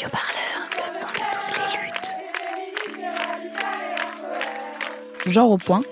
Radio 0.00 0.18
Parleur, 0.18 0.64
le 0.76 0.84
son 0.86 1.08
de 1.12 1.24
toutes 1.34 1.58
les 1.58 1.76
luttes. 1.84 2.10
Genre 5.34 5.50
au 5.50 5.58
point. 5.58 5.82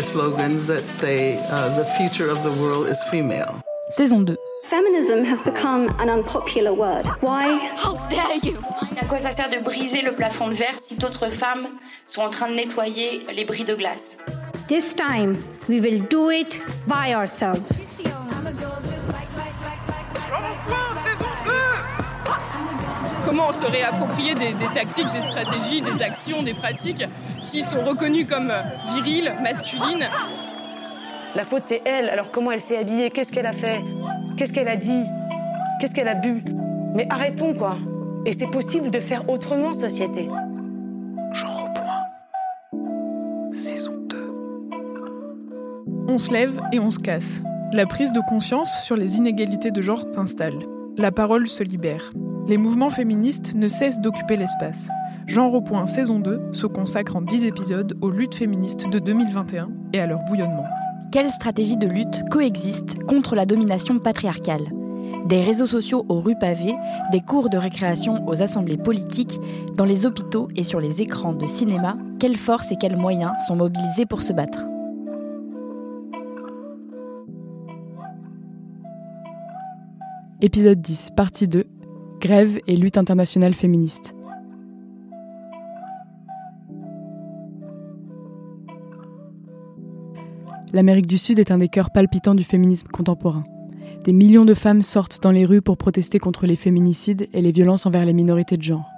Slogans 0.00 0.66
that 0.66 0.86
say 0.86 1.36
uh, 1.50 1.68
the 1.76 1.84
future 1.98 2.30
of 2.30 2.42
the 2.42 2.50
world 2.58 2.86
is 2.88 2.96
female. 3.10 3.60
Saison 3.90 4.24
2. 4.24 4.34
Feminism 4.70 5.24
has 5.24 5.42
become 5.42 5.90
an 5.98 6.08
unpopular 6.08 6.72
word. 6.72 7.04
Why? 7.20 7.58
How 7.76 7.98
dare 8.08 8.38
you? 8.42 8.56
À 8.96 9.04
quoi 9.04 9.18
ça 9.18 9.32
sert 9.32 9.50
de 9.50 9.58
briser 9.58 10.00
le 10.00 10.12
plafond 10.12 10.48
de 10.48 10.54
verre 10.54 10.78
si 10.80 10.94
d'autres 10.94 11.28
femmes 11.28 11.68
sont 12.06 12.22
en 12.22 12.30
train 12.30 12.48
de 12.48 12.54
nettoyer 12.54 13.26
les 13.30 13.44
bris 13.44 13.64
de 13.64 13.74
glace? 13.74 14.16
This 14.68 14.94
time, 14.94 15.36
we 15.68 15.80
will 15.80 16.00
do 16.08 16.30
it 16.30 16.58
by 16.86 17.12
ourselves. 17.14 17.89
Comment 23.30 23.50
on 23.50 23.52
se 23.52 23.64
réapproprier 23.64 24.34
des, 24.34 24.54
des 24.54 24.74
tactiques, 24.74 25.06
des 25.12 25.22
stratégies, 25.22 25.82
des 25.82 26.02
actions, 26.02 26.42
des 26.42 26.52
pratiques 26.52 27.04
qui 27.46 27.62
sont 27.62 27.84
reconnues 27.84 28.26
comme 28.26 28.52
viriles, 28.92 29.36
masculines 29.40 30.08
La 31.36 31.44
faute, 31.44 31.62
c'est 31.64 31.80
elle. 31.84 32.08
Alors 32.08 32.32
comment 32.32 32.50
elle 32.50 32.60
s'est 32.60 32.76
habillée? 32.76 33.10
Qu'est-ce 33.10 33.30
qu'elle 33.30 33.46
a 33.46 33.52
fait? 33.52 33.84
Qu'est-ce 34.36 34.52
qu'elle 34.52 34.66
a 34.66 34.74
dit? 34.74 35.04
Qu'est-ce 35.78 35.94
qu'elle 35.94 36.08
a 36.08 36.16
bu? 36.16 36.42
Mais 36.96 37.06
arrêtons, 37.08 37.54
quoi. 37.54 37.78
Et 38.26 38.32
c'est 38.32 38.50
possible 38.50 38.90
de 38.90 38.98
faire 38.98 39.30
autrement, 39.30 39.74
société. 39.74 40.28
Genre 41.32 41.70
au 41.70 41.72
point. 41.72 42.82
Saison 43.52 43.92
2. 44.08 44.34
On 46.08 46.18
se 46.18 46.32
lève 46.32 46.60
et 46.72 46.80
on 46.80 46.90
se 46.90 46.98
casse. 46.98 47.42
La 47.72 47.86
prise 47.86 48.10
de 48.10 48.22
conscience 48.28 48.76
sur 48.82 48.96
les 48.96 49.14
inégalités 49.14 49.70
de 49.70 49.82
genre 49.82 50.04
s'installe. 50.12 50.58
La 50.96 51.12
parole 51.12 51.46
se 51.46 51.62
libère. 51.62 52.10
Les 52.50 52.58
mouvements 52.58 52.90
féministes 52.90 53.54
ne 53.54 53.68
cessent 53.68 54.00
d'occuper 54.00 54.36
l'espace. 54.36 54.88
Genre 55.28 55.54
au 55.54 55.60
point 55.60 55.86
saison 55.86 56.18
2 56.18 56.50
se 56.52 56.66
consacre 56.66 57.14
en 57.14 57.22
10 57.22 57.44
épisodes 57.44 57.96
aux 58.00 58.10
luttes 58.10 58.34
féministes 58.34 58.88
de 58.90 58.98
2021 58.98 59.70
et 59.92 60.00
à 60.00 60.06
leur 60.06 60.18
bouillonnement. 60.24 60.64
Quelles 61.12 61.30
stratégies 61.30 61.76
de 61.76 61.86
lutte 61.86 62.28
coexistent 62.28 63.04
contre 63.04 63.36
la 63.36 63.46
domination 63.46 64.00
patriarcale? 64.00 64.72
Des 65.26 65.44
réseaux 65.44 65.68
sociaux 65.68 66.04
aux 66.08 66.18
rues 66.18 66.34
pavées, 66.40 66.74
des 67.12 67.20
cours 67.20 67.50
de 67.50 67.56
récréation 67.56 68.26
aux 68.26 68.42
assemblées 68.42 68.76
politiques, 68.76 69.38
dans 69.76 69.84
les 69.84 70.04
hôpitaux 70.04 70.48
et 70.56 70.64
sur 70.64 70.80
les 70.80 71.02
écrans 71.02 71.34
de 71.34 71.46
cinéma, 71.46 71.96
quelles 72.18 72.36
forces 72.36 72.72
et 72.72 72.76
quels 72.76 72.96
moyens 72.96 73.30
sont 73.46 73.54
mobilisés 73.54 74.06
pour 74.06 74.22
se 74.22 74.32
battre? 74.32 74.66
Épisode 80.40 80.80
10, 80.80 81.10
partie 81.14 81.46
2 81.46 81.64
Grève 82.20 82.60
et 82.66 82.76
lutte 82.76 82.98
internationale 82.98 83.54
féministe. 83.54 84.14
L'Amérique 90.74 91.06
du 91.06 91.16
Sud 91.16 91.38
est 91.38 91.50
un 91.50 91.56
des 91.56 91.68
cœurs 91.68 91.90
palpitants 91.90 92.34
du 92.34 92.44
féminisme 92.44 92.88
contemporain. 92.88 93.42
Des 94.04 94.12
millions 94.12 94.44
de 94.44 94.52
femmes 94.52 94.82
sortent 94.82 95.22
dans 95.22 95.30
les 95.30 95.46
rues 95.46 95.62
pour 95.62 95.78
protester 95.78 96.18
contre 96.18 96.46
les 96.46 96.56
féminicides 96.56 97.26
et 97.32 97.40
les 97.40 97.52
violences 97.52 97.86
envers 97.86 98.04
les 98.04 98.12
minorités 98.12 98.58
de 98.58 98.62
genre. 98.62 98.90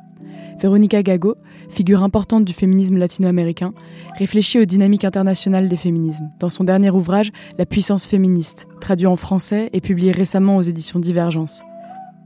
Veronica 0.60 1.04
Gago, 1.04 1.36
figure 1.70 2.02
importante 2.02 2.44
du 2.44 2.52
féminisme 2.52 2.96
latino-américain, 2.96 3.72
réfléchit 4.18 4.58
aux 4.58 4.64
dynamiques 4.64 5.04
internationales 5.04 5.68
des 5.68 5.76
féminismes 5.76 6.28
dans 6.40 6.48
son 6.48 6.64
dernier 6.64 6.90
ouvrage 6.90 7.30
La 7.56 7.66
puissance 7.66 8.04
féministe, 8.04 8.66
traduit 8.80 9.06
en 9.06 9.16
français 9.16 9.70
et 9.72 9.80
publié 9.80 10.10
récemment 10.10 10.56
aux 10.56 10.62
éditions 10.62 10.98
Divergence. 10.98 11.62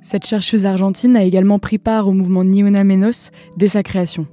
Cette 0.07 0.25
chercheuse 0.25 0.67
argentine 0.67 1.17
a 1.17 1.25
également 1.25 1.59
pris 1.59 1.79
part 1.79 2.07
au 2.07 2.13
mouvement 2.13 2.45
Niuna 2.45 2.85
Menos 2.85 3.33
dès 3.57 3.67
sa 3.67 3.83
création. 3.83 4.29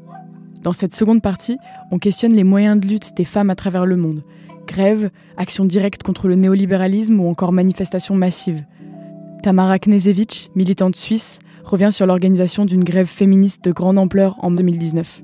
Dans 0.62 0.72
cette 0.72 0.94
seconde 0.94 1.24
partie, 1.24 1.58
on 1.90 1.98
questionne 1.98 2.36
les 2.36 2.44
moyens 2.44 2.80
de 2.80 2.88
lutte 2.88 3.18
des 3.18 3.24
femmes 3.26 3.50
à 3.50 3.56
travers 3.56 3.88
le 3.88 3.98
monde. 3.98 4.22
Grève, 4.68 5.10
action 5.36 5.66
directe 5.66 6.04
contre 6.04 6.28
le 6.28 6.36
néolibéralisme 6.36 7.20
ou 7.20 7.28
encore 7.28 7.52
manifestations 7.52 8.14
massives. 8.14 8.64
Tamara 9.42 9.80
Knezevic, 9.80 10.52
militante 10.54 10.96
suisse, 10.96 11.40
revient 11.64 11.92
sur 11.92 12.06
l'organisation 12.06 12.66
d'une 12.66 12.84
grève 12.84 13.08
féministe 13.08 13.64
de 13.64 13.72
grande 13.72 13.98
ampleur 13.98 14.36
en 14.44 14.52
2019. 14.52 15.24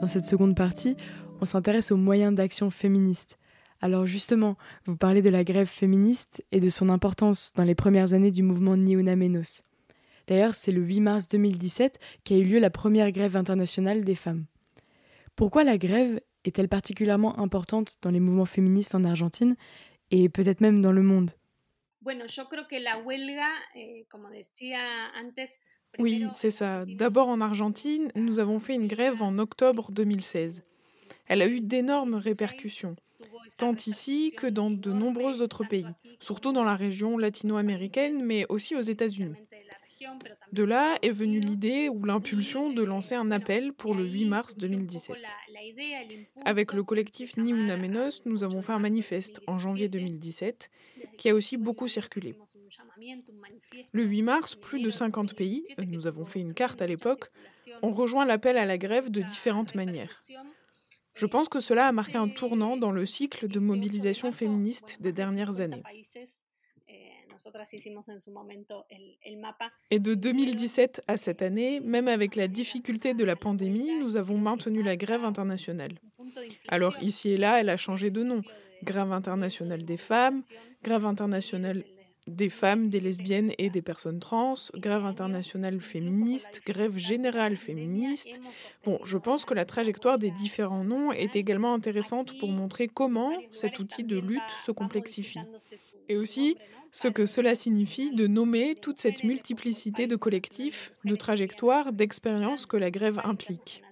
Dans 0.00 0.06
cette 0.06 0.26
seconde 0.26 0.54
partie, 0.54 0.96
on 1.40 1.44
s'intéresse 1.44 1.90
aux 1.90 1.96
moyens 1.96 2.32
d'action 2.36 2.70
féministes. 2.70 3.36
Alors 3.80 4.06
justement, 4.06 4.56
vous 4.86 4.96
parlez 4.96 5.22
de 5.22 5.30
la 5.30 5.44
grève 5.44 5.68
féministe 5.68 6.44
et 6.52 6.60
de 6.60 6.68
son 6.68 6.88
importance 6.88 7.52
dans 7.54 7.64
les 7.64 7.74
premières 7.74 8.14
années 8.14 8.30
du 8.30 8.42
mouvement 8.42 8.76
Niuna 8.76 9.16
Menos. 9.16 9.62
D'ailleurs, 10.26 10.54
c'est 10.54 10.72
le 10.72 10.82
8 10.82 11.00
mars 11.00 11.28
2017 11.28 11.98
qu'a 12.24 12.36
eu 12.36 12.44
lieu 12.44 12.58
la 12.58 12.70
première 12.70 13.12
grève 13.12 13.36
internationale 13.36 14.04
des 14.04 14.14
femmes. 14.14 14.46
Pourquoi 15.36 15.62
la 15.64 15.78
grève 15.78 16.20
est-elle 16.44 16.68
particulièrement 16.68 17.38
importante 17.38 17.96
dans 18.02 18.10
les 18.10 18.20
mouvements 18.20 18.44
féministes 18.44 18.94
en 18.94 19.04
Argentine 19.04 19.56
et 20.10 20.28
peut-être 20.28 20.60
même 20.60 20.80
dans 20.80 20.92
le 20.92 21.02
monde? 21.02 21.32
Oui, 25.98 26.26
c'est 26.32 26.50
ça. 26.50 26.84
D'abord 26.86 27.28
en 27.28 27.40
Argentine, 27.40 28.08
nous 28.14 28.38
avons 28.38 28.58
fait 28.58 28.74
une 28.74 28.86
grève 28.86 29.22
en 29.22 29.38
octobre 29.38 29.90
2016. 29.92 30.64
Elle 31.26 31.42
a 31.42 31.48
eu 31.48 31.60
d'énormes 31.60 32.14
répercussions, 32.14 32.96
tant 33.56 33.74
ici 33.86 34.32
que 34.36 34.46
dans 34.46 34.70
de 34.70 34.92
nombreux 34.92 35.42
autres 35.42 35.64
pays, 35.64 35.86
surtout 36.20 36.52
dans 36.52 36.64
la 36.64 36.74
région 36.74 37.18
latino-américaine, 37.18 38.22
mais 38.22 38.46
aussi 38.48 38.74
aux 38.76 38.80
États-Unis. 38.80 39.36
De 40.52 40.62
là 40.62 40.98
est 41.02 41.10
venue 41.10 41.40
l'idée 41.40 41.88
ou 41.88 42.04
l'impulsion 42.04 42.70
de 42.70 42.82
lancer 42.82 43.14
un 43.14 43.30
appel 43.30 43.72
pour 43.72 43.94
le 43.94 44.04
8 44.04 44.26
mars 44.26 44.56
2017. 44.56 45.16
Avec 46.44 46.72
le 46.72 46.82
collectif 46.82 47.36
Ni 47.36 47.50
Una 47.50 47.76
Menos, 47.76 48.22
nous 48.24 48.44
avons 48.44 48.62
fait 48.62 48.72
un 48.72 48.78
manifeste 48.78 49.40
en 49.46 49.58
janvier 49.58 49.88
2017 49.88 50.70
qui 51.16 51.30
a 51.30 51.34
aussi 51.34 51.56
beaucoup 51.56 51.88
circulé. 51.88 52.34
Le 53.92 54.04
8 54.04 54.22
mars, 54.22 54.54
plus 54.54 54.82
de 54.82 54.90
50 54.90 55.34
pays, 55.34 55.66
nous 55.78 56.06
avons 56.06 56.24
fait 56.24 56.40
une 56.40 56.54
carte 56.54 56.82
à 56.82 56.86
l'époque, 56.86 57.30
ont 57.82 57.92
rejoint 57.92 58.24
l'appel 58.24 58.58
à 58.58 58.64
la 58.64 58.78
grève 58.78 59.10
de 59.10 59.22
différentes 59.22 59.74
manières. 59.74 60.22
Je 61.16 61.26
pense 61.26 61.48
que 61.48 61.60
cela 61.60 61.86
a 61.86 61.92
marqué 61.92 62.18
un 62.18 62.28
tournant 62.28 62.76
dans 62.76 62.92
le 62.92 63.06
cycle 63.06 63.48
de 63.48 63.58
mobilisation 63.58 64.32
féministe 64.32 65.00
des 65.00 65.12
dernières 65.12 65.60
années. 65.60 65.82
Et 69.90 69.98
de 69.98 70.14
2017 70.14 71.02
à 71.06 71.16
cette 71.16 71.42
année, 71.42 71.80
même 71.80 72.08
avec 72.08 72.36
la 72.36 72.48
difficulté 72.48 73.14
de 73.14 73.24
la 73.24 73.36
pandémie, 73.36 73.96
nous 73.96 74.16
avons 74.16 74.36
maintenu 74.36 74.82
la 74.82 74.96
grève 74.96 75.24
internationale. 75.24 75.92
Alors 76.68 76.96
ici 77.02 77.30
et 77.30 77.38
là, 77.38 77.60
elle 77.60 77.70
a 77.70 77.76
changé 77.76 78.10
de 78.10 78.22
nom. 78.22 78.42
Grève 78.84 79.12
internationale 79.12 79.84
des 79.84 79.96
femmes, 79.96 80.42
grève 80.82 81.06
internationale 81.06 81.84
des 82.26 82.50
femmes, 82.50 82.88
des 82.88 83.00
lesbiennes 83.00 83.52
et 83.58 83.70
des 83.70 83.82
personnes 83.82 84.18
trans, 84.18 84.54
grève 84.74 85.04
internationale 85.04 85.80
féministe, 85.80 86.62
grève 86.66 86.98
générale 86.98 87.56
féministe. 87.56 88.40
Bon, 88.84 88.98
je 89.04 89.18
pense 89.18 89.44
que 89.44 89.54
la 89.54 89.64
trajectoire 89.64 90.18
des 90.18 90.30
différents 90.30 90.84
noms 90.84 91.12
est 91.12 91.36
également 91.36 91.74
intéressante 91.74 92.38
pour 92.38 92.50
montrer 92.50 92.88
comment 92.88 93.32
cet 93.50 93.78
outil 93.78 94.04
de 94.04 94.18
lutte 94.18 94.50
se 94.64 94.72
complexifie. 94.72 95.40
Et 96.08 96.16
aussi 96.16 96.56
ce 96.92 97.08
que 97.08 97.26
cela 97.26 97.54
signifie 97.54 98.10
de 98.10 98.26
nommer 98.26 98.74
toute 98.74 98.98
cette 99.00 99.22
multiplicité 99.22 100.06
de 100.06 100.16
collectifs, 100.16 100.94
de 101.04 101.14
trajectoires, 101.14 101.92
d'expériences 101.92 102.66
que 102.66 102.76
la 102.76 102.90
grève 102.90 103.20
implique. 103.24 103.82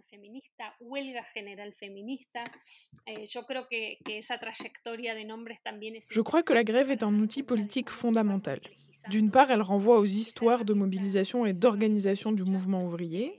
Je 6.08 6.20
crois 6.20 6.42
que 6.42 6.52
la 6.52 6.64
grève 6.64 6.90
est 6.90 7.02
un 7.02 7.14
outil 7.14 7.42
politique 7.42 7.90
fondamental. 7.90 8.60
D'une 9.10 9.30
part, 9.30 9.50
elle 9.50 9.62
renvoie 9.62 9.98
aux 9.98 10.06
histoires 10.06 10.64
de 10.64 10.72
mobilisation 10.72 11.44
et 11.44 11.52
d'organisation 11.52 12.32
du 12.32 12.44
mouvement 12.44 12.84
ouvrier, 12.84 13.38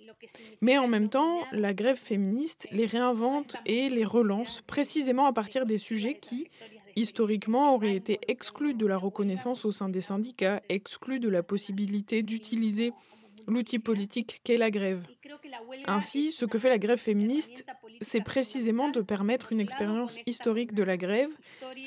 mais 0.62 0.78
en 0.78 0.88
même 0.88 1.10
temps, 1.10 1.40
la 1.52 1.74
grève 1.74 1.98
féministe 1.98 2.68
les 2.72 2.86
réinvente 2.86 3.58
et 3.66 3.90
les 3.90 4.06
relance 4.06 4.62
précisément 4.62 5.26
à 5.26 5.34
partir 5.34 5.66
des 5.66 5.78
sujets 5.78 6.20
qui, 6.20 6.50
historiquement, 6.96 7.74
auraient 7.74 7.96
été 7.96 8.20
exclus 8.28 8.76
de 8.76 8.86
la 8.86 8.98
reconnaissance 8.98 9.66
au 9.66 9.72
sein 9.72 9.90
des 9.90 10.02
syndicats, 10.02 10.62
exclus 10.70 11.20
de 11.20 11.30
la 11.30 11.42
possibilité 11.42 12.22
d'utiliser 12.22 12.92
l'outil 13.48 13.80
politique 13.80 14.42
qu'est 14.44 14.58
la 14.58 14.72
grève. 14.72 15.06
Ainsi, 15.86 16.32
ce 16.32 16.46
que 16.46 16.58
fait 16.58 16.70
la 16.70 16.78
grève 16.78 17.00
féministe, 17.00 17.66
c'est 18.02 18.24
précisément 18.24 18.90
de 18.90 19.02
permettre 19.02 19.52
une 19.52 19.60
expérience 19.60 20.20
historique 20.26 20.74
de 20.74 20.84
la 20.84 20.98
grève 20.98 21.32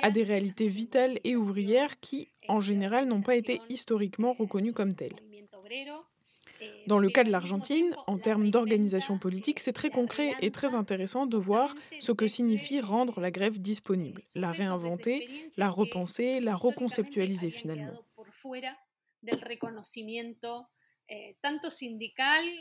à 0.00 0.10
des 0.10 0.22
réalités 0.22 0.68
vitales 0.68 1.18
et 1.24 1.36
ouvrières 1.36 2.00
qui, 2.00 2.28
en 2.48 2.60
général, 2.60 3.06
n'ont 3.06 3.22
pas 3.22 3.36
été 3.36 3.60
historiquement 3.68 4.32
reconnues 4.32 4.72
comme 4.72 4.94
telles. 4.94 5.16
Dans 6.86 6.98
le 6.98 7.10
cas 7.10 7.24
de 7.24 7.30
l'Argentine, 7.30 7.94
en 8.06 8.18
termes 8.18 8.50
d'organisation 8.50 9.18
politique, 9.18 9.60
c'est 9.60 9.72
très 9.72 9.90
concret 9.90 10.34
et 10.40 10.50
très 10.50 10.74
intéressant 10.74 11.26
de 11.26 11.36
voir 11.36 11.74
ce 12.00 12.12
que 12.12 12.26
signifie 12.26 12.80
rendre 12.80 13.20
la 13.20 13.30
grève 13.30 13.60
disponible, 13.60 14.22
la 14.34 14.50
réinventer, 14.50 15.28
la 15.56 15.68
repenser, 15.68 16.40
la 16.40 16.56
reconceptualiser 16.56 17.50
finalement. 17.50 17.92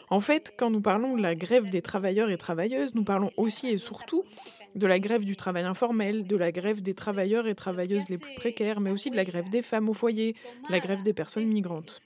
En 0.10 0.20
fait, 0.20 0.54
quand 0.58 0.70
nous 0.70 0.82
parlons 0.82 1.18
de 1.18 1.22
la 1.22 1.36
grève 1.36 1.70
des 1.70 1.82
travailleurs 1.82 2.30
et 2.30 2.38
travailleuses, 2.38 2.96
nous 2.96 3.04
parlons 3.04 3.32
aussi 3.38 3.68
et 3.68 3.78
surtout 3.78 4.24
de 4.76 4.88
la 4.88 5.00
grève 5.00 5.26
du 5.26 5.36
travail 5.36 5.64
informel, 5.64 6.26
de 6.26 6.36
la 6.36 6.52
grève 6.52 6.82
des 6.82 6.94
travailleurs 6.94 7.48
et 7.48 7.56
travailleuses 7.56 8.10
les 8.10 8.18
plus 8.18 8.34
précaires, 8.36 8.80
mais 8.80 8.92
aussi 8.92 9.10
de 9.10 9.16
la 9.16 9.26
grève 9.26 9.50
des 9.50 9.62
femmes 9.62 9.90
au 9.90 9.94
foyer, 9.94 10.36
la 10.70 10.80
grève 10.80 11.04
des 11.04 11.14
personnes 11.14 11.48
migrantes. 11.48 12.02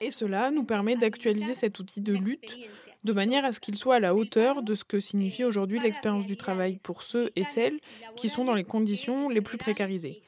Et 0.00 0.10
cela 0.10 0.50
nous 0.50 0.64
permet 0.64 0.96
d'actualiser 0.96 1.54
cet 1.54 1.78
outil 1.78 2.00
de 2.00 2.12
lutte 2.12 2.58
de 3.04 3.12
manière 3.12 3.44
à 3.44 3.52
ce 3.52 3.60
qu'il 3.60 3.76
soit 3.76 3.96
à 3.96 4.00
la 4.00 4.14
hauteur 4.14 4.62
de 4.62 4.74
ce 4.74 4.84
que 4.84 5.00
signifie 5.00 5.44
aujourd'hui 5.44 5.80
l'expérience 5.80 6.26
du 6.26 6.36
travail 6.36 6.78
pour 6.82 7.02
ceux 7.02 7.30
et 7.36 7.44
celles 7.44 7.78
qui 8.16 8.28
sont 8.28 8.44
dans 8.44 8.54
les 8.54 8.64
conditions 8.64 9.28
les 9.28 9.40
plus 9.40 9.58
précarisées. 9.58 10.22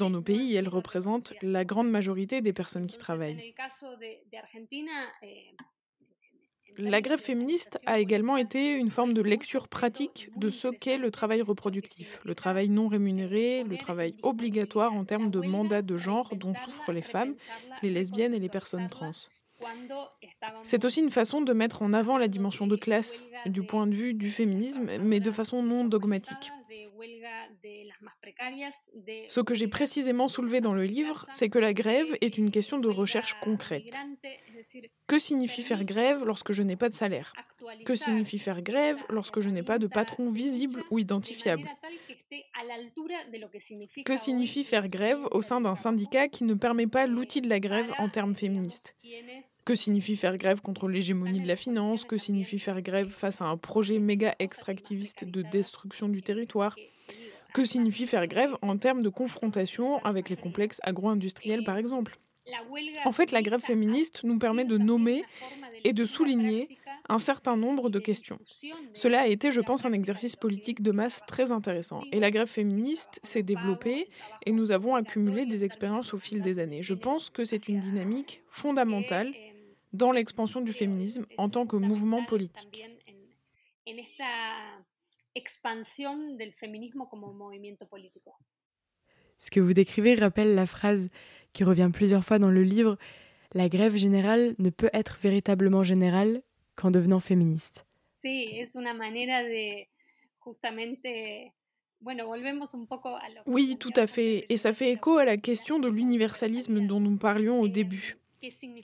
Dans 0.00 0.08
nos 0.08 0.22
pays, 0.22 0.56
elle 0.56 0.70
représente 0.70 1.34
la 1.42 1.66
grande 1.66 1.90
majorité 1.90 2.40
des 2.40 2.54
personnes 2.54 2.86
qui 2.86 2.96
travaillent. 2.96 3.54
La 6.78 7.02
grève 7.02 7.20
féministe 7.20 7.78
a 7.84 7.98
également 7.98 8.38
été 8.38 8.76
une 8.76 8.88
forme 8.88 9.12
de 9.12 9.20
lecture 9.20 9.68
pratique 9.68 10.30
de 10.36 10.48
ce 10.48 10.68
qu'est 10.68 10.96
le 10.96 11.10
travail 11.10 11.42
reproductif, 11.42 12.18
le 12.24 12.34
travail 12.34 12.70
non 12.70 12.88
rémunéré, 12.88 13.62
le 13.62 13.76
travail 13.76 14.14
obligatoire 14.22 14.94
en 14.94 15.04
termes 15.04 15.30
de 15.30 15.40
mandat 15.40 15.82
de 15.82 15.98
genre 15.98 16.34
dont 16.34 16.54
souffrent 16.54 16.92
les 16.92 17.02
femmes, 17.02 17.34
les 17.82 17.90
lesbiennes 17.90 18.32
et 18.32 18.40
les 18.40 18.48
personnes 18.48 18.88
trans. 18.88 19.10
C'est 20.62 20.86
aussi 20.86 21.00
une 21.00 21.10
façon 21.10 21.42
de 21.42 21.52
mettre 21.52 21.82
en 21.82 21.92
avant 21.92 22.16
la 22.16 22.28
dimension 22.28 22.66
de 22.66 22.76
classe 22.76 23.26
du 23.44 23.62
point 23.62 23.86
de 23.86 23.94
vue 23.94 24.14
du 24.14 24.30
féminisme, 24.30 24.96
mais 25.02 25.20
de 25.20 25.30
façon 25.30 25.62
non 25.62 25.84
dogmatique. 25.84 26.50
Ce 29.28 29.40
que 29.40 29.54
j'ai 29.54 29.68
précisément 29.68 30.28
soulevé 30.28 30.60
dans 30.60 30.74
le 30.74 30.84
livre, 30.84 31.26
c'est 31.30 31.48
que 31.48 31.58
la 31.58 31.72
grève 31.72 32.06
est 32.20 32.38
une 32.38 32.50
question 32.50 32.78
de 32.78 32.88
recherche 32.88 33.34
concrète. 33.40 33.96
Que 35.06 35.18
signifie 35.18 35.62
faire 35.62 35.84
grève 35.84 36.24
lorsque 36.24 36.52
je 36.52 36.62
n'ai 36.62 36.76
pas 36.76 36.88
de 36.88 36.94
salaire? 36.94 37.32
Que 37.84 37.94
signifie 37.94 38.38
faire 38.38 38.62
grève 38.62 39.02
lorsque 39.08 39.40
je 39.40 39.48
n'ai 39.48 39.62
pas 39.62 39.78
de 39.78 39.86
patron 39.86 40.28
visible 40.28 40.82
ou 40.90 40.98
identifiable? 40.98 41.68
Que 44.04 44.16
signifie 44.16 44.64
faire 44.64 44.88
grève 44.88 45.26
au 45.32 45.42
sein 45.42 45.60
d'un 45.60 45.74
syndicat 45.74 46.28
qui 46.28 46.44
ne 46.44 46.54
permet 46.54 46.86
pas 46.86 47.06
l'outil 47.06 47.40
de 47.40 47.48
la 47.48 47.60
grève 47.60 47.92
en 47.98 48.08
termes 48.08 48.34
féministes? 48.34 48.96
Que 49.64 49.74
signifie 49.74 50.16
faire 50.16 50.36
grève 50.36 50.60
contre 50.60 50.88
l'hégémonie 50.88 51.40
de 51.40 51.46
la 51.46 51.56
finance 51.56 52.04
Que 52.04 52.16
signifie 52.16 52.58
faire 52.58 52.80
grève 52.82 53.08
face 53.08 53.40
à 53.40 53.44
un 53.44 53.56
projet 53.56 53.98
méga 53.98 54.34
extractiviste 54.38 55.24
de 55.24 55.42
destruction 55.42 56.08
du 56.08 56.22
territoire 56.22 56.76
Que 57.52 57.64
signifie 57.64 58.06
faire 58.06 58.26
grève 58.26 58.56
en 58.62 58.78
termes 58.78 59.02
de 59.02 59.08
confrontation 59.08 59.98
avec 60.04 60.28
les 60.28 60.36
complexes 60.36 60.80
agro-industriels, 60.82 61.64
par 61.64 61.76
exemple? 61.76 62.18
En 63.04 63.12
fait, 63.12 63.32
la 63.32 63.42
grève 63.42 63.60
féministe 63.60 64.24
nous 64.24 64.38
permet 64.38 64.64
de 64.64 64.78
nommer 64.78 65.24
et 65.84 65.92
de 65.92 66.04
souligner 66.04 66.68
un 67.08 67.18
certain 67.18 67.56
nombre 67.56 67.90
de 67.90 67.98
questions. 67.98 68.38
Cela 68.92 69.22
a 69.22 69.26
été, 69.26 69.50
je 69.50 69.60
pense, 69.60 69.84
un 69.84 69.92
exercice 69.92 70.36
politique 70.36 70.82
de 70.82 70.92
masse 70.92 71.20
très 71.26 71.52
intéressant. 71.52 72.02
Et 72.12 72.20
la 72.20 72.30
grève 72.30 72.48
féministe 72.48 73.20
s'est 73.22 73.42
développée 73.42 74.08
et 74.46 74.52
nous 74.52 74.72
avons 74.72 74.94
accumulé 74.94 75.44
des 75.44 75.64
expériences 75.64 76.14
au 76.14 76.18
fil 76.18 76.40
des 76.40 76.58
années. 76.58 76.82
Je 76.82 76.94
pense 76.94 77.30
que 77.30 77.44
c'est 77.44 77.68
une 77.68 77.80
dynamique 77.80 78.42
fondamentale 78.48 79.32
dans 79.92 80.12
l'expansion 80.12 80.60
du 80.60 80.72
féminisme 80.72 81.26
en 81.38 81.48
tant 81.48 81.66
que 81.66 81.76
mouvement 81.76 82.24
politique. 82.24 82.84
Ce 89.38 89.50
que 89.50 89.60
vous 89.60 89.72
décrivez 89.72 90.14
rappelle 90.14 90.54
la 90.54 90.66
phrase 90.66 91.08
qui 91.52 91.64
revient 91.64 91.90
plusieurs 91.92 92.24
fois 92.24 92.38
dans 92.38 92.50
le 92.50 92.62
livre 92.62 92.98
La 93.54 93.68
grève 93.68 93.96
générale 93.96 94.54
ne 94.58 94.70
peut 94.70 94.90
être 94.92 95.18
véritablement 95.20 95.82
générale 95.82 96.42
qu'en 96.76 96.90
devenant 96.90 97.20
féministe. 97.20 97.86
Oui, 103.46 103.76
tout 103.78 103.92
à 103.96 104.06
fait. 104.06 104.46
Et 104.48 104.56
ça 104.56 104.72
fait 104.72 104.92
écho 104.92 105.18
à 105.18 105.24
la 105.24 105.36
question 105.36 105.78
de 105.78 105.88
l'universalisme 105.88 106.86
dont 106.86 107.00
nous 107.00 107.16
parlions 107.16 107.60
au 107.60 107.68
début. 107.68 108.16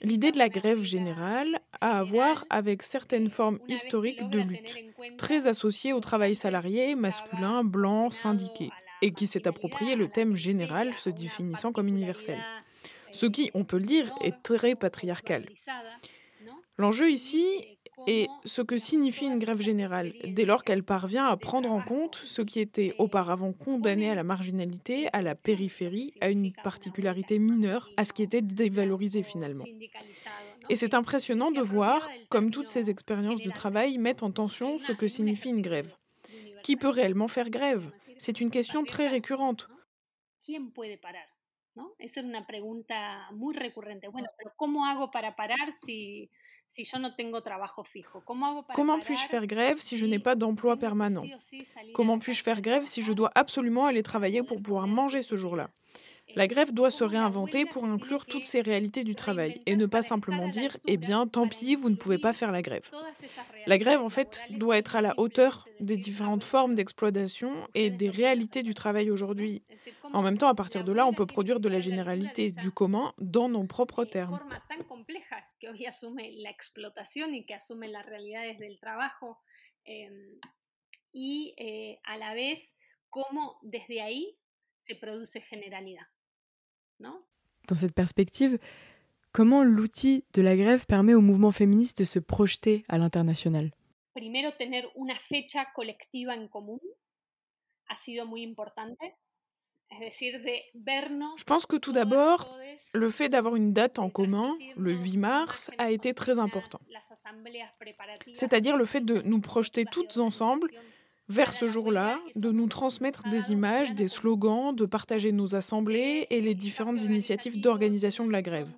L'idée 0.01 0.31
de 0.31 0.37
la 0.37 0.49
grève 0.49 0.81
générale 0.81 1.59
a 1.81 1.99
à 1.99 2.03
voir 2.03 2.45
avec 2.49 2.83
certaines 2.83 3.29
formes 3.29 3.59
historiques 3.67 4.29
de 4.29 4.39
lutte, 4.39 4.75
très 5.17 5.47
associées 5.47 5.93
au 5.93 5.99
travail 5.99 6.35
salarié, 6.35 6.95
masculin, 6.95 7.63
blanc, 7.63 8.11
syndiqué, 8.11 8.69
et 9.01 9.11
qui 9.11 9.27
s'est 9.27 9.47
approprié 9.47 9.95
le 9.95 10.09
thème 10.09 10.35
général 10.35 10.93
se 10.93 11.09
définissant 11.09 11.71
comme 11.71 11.87
universel. 11.87 12.39
Ce 13.11 13.25
qui, 13.25 13.49
on 13.53 13.63
peut 13.63 13.77
le 13.77 13.85
dire, 13.85 14.13
est 14.21 14.43
très 14.43 14.75
patriarcal. 14.75 15.47
L'enjeu 16.77 17.09
ici 17.09 17.76
et 18.05 18.27
ce 18.45 18.61
que 18.61 18.77
signifie 18.77 19.25
une 19.25 19.39
grève 19.39 19.61
générale, 19.61 20.13
dès 20.23 20.45
lors 20.45 20.63
qu'elle 20.63 20.83
parvient 20.83 21.25
à 21.25 21.35
prendre 21.37 21.71
en 21.71 21.81
compte 21.81 22.15
ce 22.15 22.41
qui 22.41 22.59
était 22.59 22.93
auparavant 22.99 23.53
condamné 23.53 24.09
à 24.09 24.15
la 24.15 24.23
marginalité, 24.23 25.09
à 25.13 25.21
la 25.21 25.35
périphérie, 25.35 26.13
à 26.21 26.29
une 26.29 26.51
particularité 26.51 27.39
mineure, 27.39 27.89
à 27.97 28.05
ce 28.05 28.13
qui 28.13 28.23
était 28.23 28.41
dévalorisé 28.41 29.23
finalement. 29.23 29.65
Et 30.69 30.75
c'est 30.75 30.93
impressionnant 30.93 31.51
de 31.51 31.61
voir 31.61 32.07
comme 32.29 32.51
toutes 32.51 32.67
ces 32.67 32.89
expériences 32.89 33.41
de 33.41 33.51
travail 33.51 33.97
mettent 33.97 34.23
en 34.23 34.31
tension 34.31 34.77
ce 34.77 34.91
que 34.91 35.07
signifie 35.07 35.49
une 35.49 35.61
grève. 35.61 35.93
Qui 36.63 36.75
peut 36.75 36.89
réellement 36.89 37.27
faire 37.27 37.49
grève? 37.49 37.89
C'est 38.17 38.41
une 38.41 38.49
question 38.49 38.83
très 38.83 39.07
récurrente. 39.07 39.69
Esa 41.99 42.19
es 42.19 42.25
una 42.25 42.45
pregunta 42.45 43.29
muy 43.31 43.53
recurrente. 43.55 44.07
Bueno, 44.07 44.29
pero 44.37 44.51
¿cómo 44.55 44.85
hago 44.85 45.11
para 45.11 45.35
parar 45.35 45.73
si, 45.85 46.29
si 46.69 46.83
yo 46.83 46.99
no 46.99 47.15
tengo 47.15 47.41
trabajo 47.41 47.83
fijo? 47.83 48.23
Comment 48.25 48.99
puis-je 48.99 49.27
faire 49.27 49.47
grève 49.47 49.79
si 49.79 49.97
je 49.97 50.05
n'ai 50.05 50.19
pas 50.19 50.35
d'emploi 50.35 50.77
permanent? 50.77 51.23
Comment 51.93 52.19
puis-je 52.19 52.43
faire 52.43 52.61
grève 52.61 52.85
si 52.85 53.01
je 53.01 53.13
dois 53.13 53.31
absolument 53.35 53.85
aller 53.85 54.03
travailler 54.03 54.43
pour 54.43 54.61
pouvoir 54.61 54.87
manger 54.87 55.21
ce 55.21 55.35
jour-là? 55.35 55.69
La 56.37 56.45
grève 56.45 56.71
doit 56.71 56.91
se 56.91 57.03
réinventer 57.03 57.65
pour 57.65 57.85
inclure 57.85 58.27
toutes 58.27 58.45
ces 58.45 58.61
réalités 58.61 59.03
du 59.03 59.15
travail 59.15 59.59
et 59.65 59.75
ne 59.75 59.87
pas 59.87 60.03
simplement 60.03 60.47
dire 60.47 60.77
Eh 60.85 60.95
bien, 60.95 61.25
tant 61.25 61.47
pis, 61.47 61.75
vous 61.75 61.89
ne 61.89 61.95
pouvez 61.95 62.19
pas 62.19 62.31
faire 62.31 62.51
la 62.51 62.61
grève. 62.61 62.87
La 63.65 63.79
grève, 63.79 64.01
en 64.01 64.09
fait, 64.09 64.45
doit 64.51 64.77
être 64.77 64.95
à 64.95 65.01
la 65.01 65.19
hauteur 65.19 65.67
des 65.79 65.97
différentes 65.97 66.43
formes 66.43 66.75
d'exploitation 66.75 67.51
et 67.73 67.89
des 67.89 68.11
réalités 68.11 68.61
du 68.61 68.75
travail 68.75 69.09
aujourd'hui. 69.09 69.63
En 70.13 70.21
même 70.21 70.37
temps, 70.37 70.47
à 70.47 70.53
partir 70.53 70.83
de 70.83 70.91
là, 70.91 71.07
on 71.07 71.13
peut 71.13 71.25
produire 71.25 71.59
de 71.59 71.69
la 71.69 71.79
généralité, 71.79 72.51
du 72.51 72.71
commun, 72.71 73.13
dans 73.17 73.49
nos 73.49 73.63
propres 73.63 74.05
termes. 74.05 74.39
y 81.13 81.53
eh, 81.57 81.99
a 82.03 82.17
la 82.17 82.35
vez 82.35 82.61
cómo 83.09 83.57
desde 83.63 84.01
ahí 84.01 84.37
se 84.81 84.93
produce 84.93 85.39
generalidad. 85.49 86.05
Dans 86.99 87.75
cette 87.75 87.93
perspective, 87.93 88.57
comment 89.33 89.63
l'outil 89.63 90.23
de 90.33 90.41
la 90.41 90.55
grève 90.55 90.85
permet 90.85 91.13
au 91.13 91.21
mouvement 91.21 91.51
féministe 91.51 91.99
de 91.99 92.03
se 92.05 92.19
projeter 92.19 92.85
à 92.87 92.97
l'international? 92.97 93.71
Primero, 94.13 94.51
tener 94.57 94.85
una 94.95 95.15
fecha 95.15 95.67
colectiva 95.75 96.33
en 96.33 96.47
común 96.47 96.79
ha 97.87 97.95
sido 97.95 98.25
muy 98.25 98.43
importante. 98.43 99.15
Je 99.89 101.43
pense 101.45 101.65
que 101.65 101.77
tout 101.77 101.93
d'abord, 101.93 102.45
le 102.93 103.09
fait 103.09 103.29
d'avoir 103.29 103.55
une 103.55 103.73
date 103.73 103.99
en 103.99 104.09
commun, 104.09 104.57
le 104.75 104.91
8 104.91 105.17
mars, 105.17 105.71
a 105.77 105.91
été 105.91 106.13
très 106.13 106.39
important. 106.39 106.79
C'est-à-dire 108.33 108.75
le 108.75 108.85
fait 108.85 109.01
de 109.01 109.21
nous 109.21 109.39
projeter 109.39 109.85
toutes 109.85 110.17
ensemble 110.17 110.71
vers 111.29 111.53
ce 111.53 111.67
jour-là, 111.67 112.19
de 112.35 112.51
nous 112.51 112.67
transmettre 112.67 113.23
des 113.29 113.51
images, 113.51 113.93
des 113.93 114.07
slogans, 114.07 114.73
de 114.73 114.85
partager 114.85 115.31
nos 115.31 115.55
assemblées 115.55 116.27
et 116.29 116.41
les 116.41 116.55
différentes 116.55 117.01
initiatives 117.03 117.59
d'organisation 117.59 118.25
de 118.25 118.31
la 118.31 118.41
grève. 118.41 118.69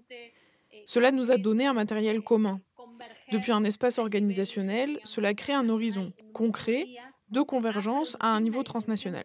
Cela 0.86 1.12
nous 1.12 1.32
a 1.32 1.38
donné 1.38 1.66
un 1.66 1.74
matériel 1.74 2.22
commun. 2.22 2.60
Depuis 3.32 3.52
un 3.52 3.64
espace 3.64 4.00
organisationnel, 4.00 5.00
cela 5.04 5.34
crée 5.34 5.54
un 5.54 5.70
horizon 5.70 6.12
concret 6.34 6.88
de 7.30 7.42
convergence 7.42 8.18
à 8.20 8.30
un 8.30 8.42
niveau 8.42 8.64
transnational. 8.64 9.24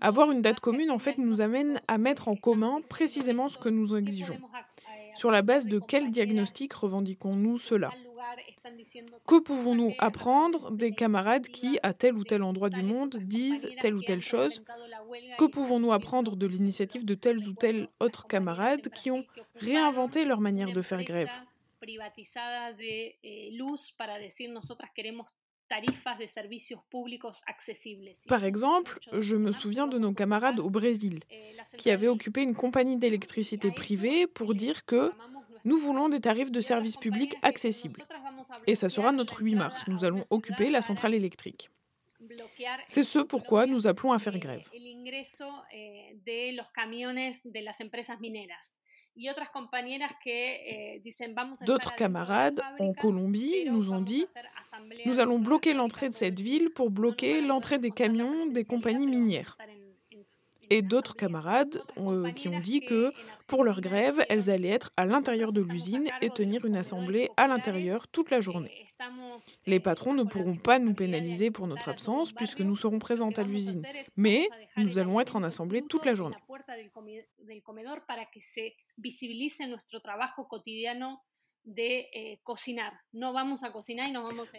Avoir 0.00 0.30
une 0.32 0.42
date 0.42 0.58
commune, 0.58 0.90
en 0.90 0.98
fait, 0.98 1.16
nous 1.18 1.40
amène 1.40 1.80
à 1.86 1.96
mettre 1.96 2.26
en 2.26 2.34
commun 2.34 2.80
précisément 2.88 3.48
ce 3.48 3.56
que 3.56 3.68
nous 3.68 3.94
exigeons. 3.94 4.40
Sur 5.14 5.30
la 5.30 5.42
base 5.42 5.66
de 5.66 5.78
quel 5.78 6.10
diagnostic 6.10 6.72
revendiquons-nous 6.72 7.58
cela? 7.58 7.92
Que 9.26 9.40
pouvons-nous 9.40 9.94
apprendre 9.98 10.70
des 10.70 10.92
camarades 10.92 11.48
qui, 11.48 11.78
à 11.82 11.92
tel 11.92 12.14
ou 12.14 12.24
tel 12.24 12.42
endroit 12.42 12.70
du 12.70 12.82
monde, 12.82 13.16
disent 13.16 13.68
telle 13.80 13.94
ou 13.94 14.02
telle 14.02 14.22
chose? 14.22 14.62
Que 15.38 15.44
pouvons-nous 15.44 15.92
apprendre 15.92 16.36
de 16.36 16.46
l'initiative 16.46 17.04
de 17.04 17.14
tels 17.14 17.48
ou 17.48 17.52
tels 17.52 17.88
autres 18.00 18.26
camarades 18.26 18.88
qui 18.90 19.10
ont 19.10 19.24
réinventé 19.56 20.24
leur 20.24 20.40
manière 20.40 20.72
de 20.72 20.82
faire 20.82 21.02
grève? 21.02 21.30
Par 28.26 28.44
exemple, 28.44 28.98
je 29.12 29.36
me 29.36 29.52
souviens 29.52 29.86
de 29.86 29.98
nos 29.98 30.12
camarades 30.12 30.60
au 30.60 30.70
Brésil 30.70 31.20
qui 31.78 31.90
avaient 31.90 32.08
occupé 32.08 32.42
une 32.42 32.54
compagnie 32.54 32.96
d'électricité 32.96 33.70
privée 33.70 34.26
pour 34.26 34.54
dire 34.54 34.84
que 34.84 35.12
nous 35.64 35.78
voulons 35.78 36.08
des 36.08 36.20
tarifs 36.20 36.52
de 36.52 36.60
service 36.60 36.96
public 36.96 37.36
accessibles. 37.42 38.04
Et 38.66 38.74
ça 38.74 38.88
sera 38.88 39.12
notre 39.12 39.42
8 39.42 39.54
mars. 39.54 39.84
Nous 39.88 40.04
allons 40.04 40.24
occuper 40.30 40.70
la 40.70 40.82
centrale 40.82 41.14
électrique. 41.14 41.70
C'est 42.86 43.04
ce 43.04 43.18
pourquoi 43.18 43.66
nous 43.66 43.86
appelons 43.86 44.12
à 44.12 44.18
faire 44.18 44.38
grève. 44.38 44.64
D'autres 51.66 51.94
camarades 51.94 52.60
en 52.78 52.92
Colombie 52.92 53.64
nous 53.70 53.90
ont 53.92 54.00
dit 54.00 54.26
nous 55.06 55.20
allons 55.20 55.38
bloquer 55.38 55.72
l'entrée 55.72 56.08
de 56.08 56.14
cette 56.14 56.40
ville 56.40 56.70
pour 56.70 56.90
bloquer 56.90 57.40
l'entrée 57.40 57.78
des 57.78 57.90
camions 57.90 58.46
des 58.46 58.64
compagnies 58.64 59.06
minières. 59.06 59.56
Et 60.70 60.82
d'autres 60.82 61.16
camarades 61.16 61.82
euh, 61.98 62.30
qui 62.32 62.48
ont 62.48 62.60
dit 62.60 62.80
que 62.80 63.12
pour 63.46 63.64
leur 63.64 63.80
grève, 63.80 64.24
elles 64.28 64.50
allaient 64.50 64.68
être 64.68 64.90
à 64.96 65.04
l'intérieur 65.04 65.52
de 65.52 65.62
l'usine 65.62 66.08
et 66.22 66.30
tenir 66.30 66.64
une 66.64 66.76
assemblée 66.76 67.28
à 67.36 67.46
l'intérieur 67.46 68.08
toute 68.08 68.30
la 68.30 68.40
journée. 68.40 68.88
Les 69.66 69.80
patrons 69.80 70.14
ne 70.14 70.22
pourront 70.22 70.56
pas 70.56 70.78
nous 70.78 70.94
pénaliser 70.94 71.50
pour 71.50 71.66
notre 71.66 71.88
absence 71.88 72.32
puisque 72.32 72.60
nous 72.60 72.76
serons 72.76 72.98
présentes 72.98 73.38
à 73.38 73.42
l'usine, 73.42 73.86
mais 74.16 74.48
nous 74.76 74.98
allons 74.98 75.20
être 75.20 75.36
en 75.36 75.42
assemblée 75.42 75.82
toute 75.82 76.06
la 76.06 76.14
journée. 76.14 76.36
Eh, 81.66 82.38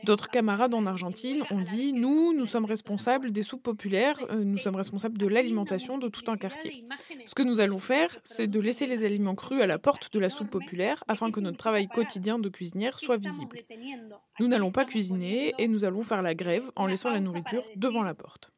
D'autres 0.04 0.30
camarades 0.30 0.74
en 0.74 0.86
Argentine 0.88 1.44
ont 1.52 1.62
dit 1.62 1.94
Nous, 1.94 2.34
nous 2.34 2.46
sommes 2.46 2.66
responsables 2.66 3.32
des 3.32 3.44
soupes 3.44 3.62
populaires, 3.62 4.20
euh, 4.32 4.44
nous 4.44 4.58
sommes 4.58 4.76
responsables 4.76 5.18
de 5.18 5.28
l'alimentation 5.28 5.98
de 5.98 6.08
tout 6.08 6.24
un 6.32 6.38
quartier. 6.38 6.84
Ce 7.26 7.36
que 7.36 7.44
nous 7.44 7.60
allons 7.60 7.80
faire, 7.80 8.18
c'est 8.24 8.48
de 8.48 8.60
laisser 8.60 8.88
les 8.88 9.04
aliments 9.04 9.36
crus 9.36 9.62
à 9.62 9.68
la 9.68 9.78
porte 9.78 10.12
de 10.14 10.20
la 10.20 10.30
soupe 10.30 10.50
populaire 10.50 11.04
afin 11.08 11.32
que 11.32 11.40
notre 11.40 11.58
travail 11.58 11.88
quotidien 11.88 12.40
de 12.40 12.50
cuisinière 12.50 13.00
soit 13.00 13.18
visible. 13.18 13.60
Nous 14.40 14.48
n'allons 14.48 14.72
pas 14.72 14.86
cuisiner 14.86 15.54
et 15.60 15.68
nous 15.68 15.86
allons 15.86 16.04
faire 16.04 16.22
la 16.22 16.34
grève 16.34 16.72
en 16.76 16.88
laissant 16.88 17.12
la 17.12 17.20
nourriture 17.20 17.64
devant 17.76 18.04
la 18.04 18.16
porte. 18.16 18.52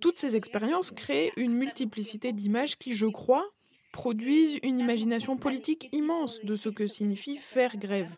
Toutes 0.00 0.18
ces 0.18 0.36
expériences 0.36 0.90
créent 0.90 1.32
une 1.36 1.52
multiplicité 1.52 2.32
d'images 2.32 2.76
qui, 2.76 2.92
je 2.92 3.06
crois, 3.06 3.48
produisent 3.92 4.58
une 4.62 4.78
imagination 4.78 5.36
politique 5.36 5.88
immense 5.92 6.40
de 6.44 6.54
ce 6.54 6.68
que 6.68 6.86
signifie 6.86 7.36
faire 7.36 7.76
grève, 7.76 8.14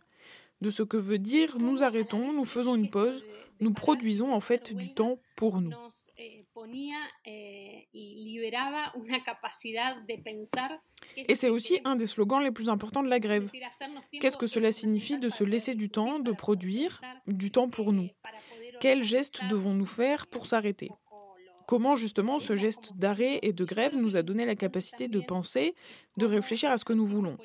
de 0.60 0.70
ce 0.70 0.82
que 0.82 0.96
veut 0.96 1.18
dire 1.18 1.58
nous 1.58 1.82
arrêtons, 1.82 2.32
nous 2.32 2.44
faisons 2.44 2.74
une 2.76 2.90
pause, 2.90 3.24
nous 3.60 3.72
produisons 3.72 4.32
en 4.32 4.40
fait 4.40 4.72
du 4.72 4.94
temps 4.94 5.18
pour 5.36 5.60
nous. 5.60 5.72
Et 11.16 11.34
c'est 11.34 11.48
aussi 11.48 11.80
un 11.84 11.96
des 11.96 12.06
slogans 12.06 12.42
les 12.42 12.52
plus 12.52 12.68
importants 12.68 13.02
de 13.02 13.08
la 13.08 13.20
grève. 13.20 13.50
Qu'est-ce 14.20 14.36
que 14.36 14.46
cela 14.46 14.70
signifie 14.70 15.18
de 15.18 15.28
se 15.28 15.44
laisser 15.44 15.74
du 15.74 15.90
temps, 15.90 16.20
de 16.20 16.32
produire 16.32 17.00
du 17.26 17.50
temps 17.50 17.68
pour 17.68 17.92
nous? 17.92 18.08
Quels 18.80 19.02
gestes 19.02 19.40
devons-nous 19.48 19.86
faire 19.86 20.26
pour 20.26 20.46
s'arrêter? 20.46 20.90
Comment 21.66 21.94
justement 21.94 22.38
ce 22.38 22.56
geste 22.56 22.96
d'arrêt 22.96 23.38
et 23.42 23.52
de 23.52 23.64
grève 23.64 23.96
nous 23.96 24.16
a 24.16 24.22
donné 24.22 24.44
la 24.44 24.54
capacité 24.54 25.08
de 25.08 25.20
penser, 25.20 25.74
de 26.18 26.26
réfléchir 26.26 26.70
à 26.70 26.78
ce 26.78 26.84
que 26.84 26.92
nous 26.92 27.06
voulons? 27.06 27.38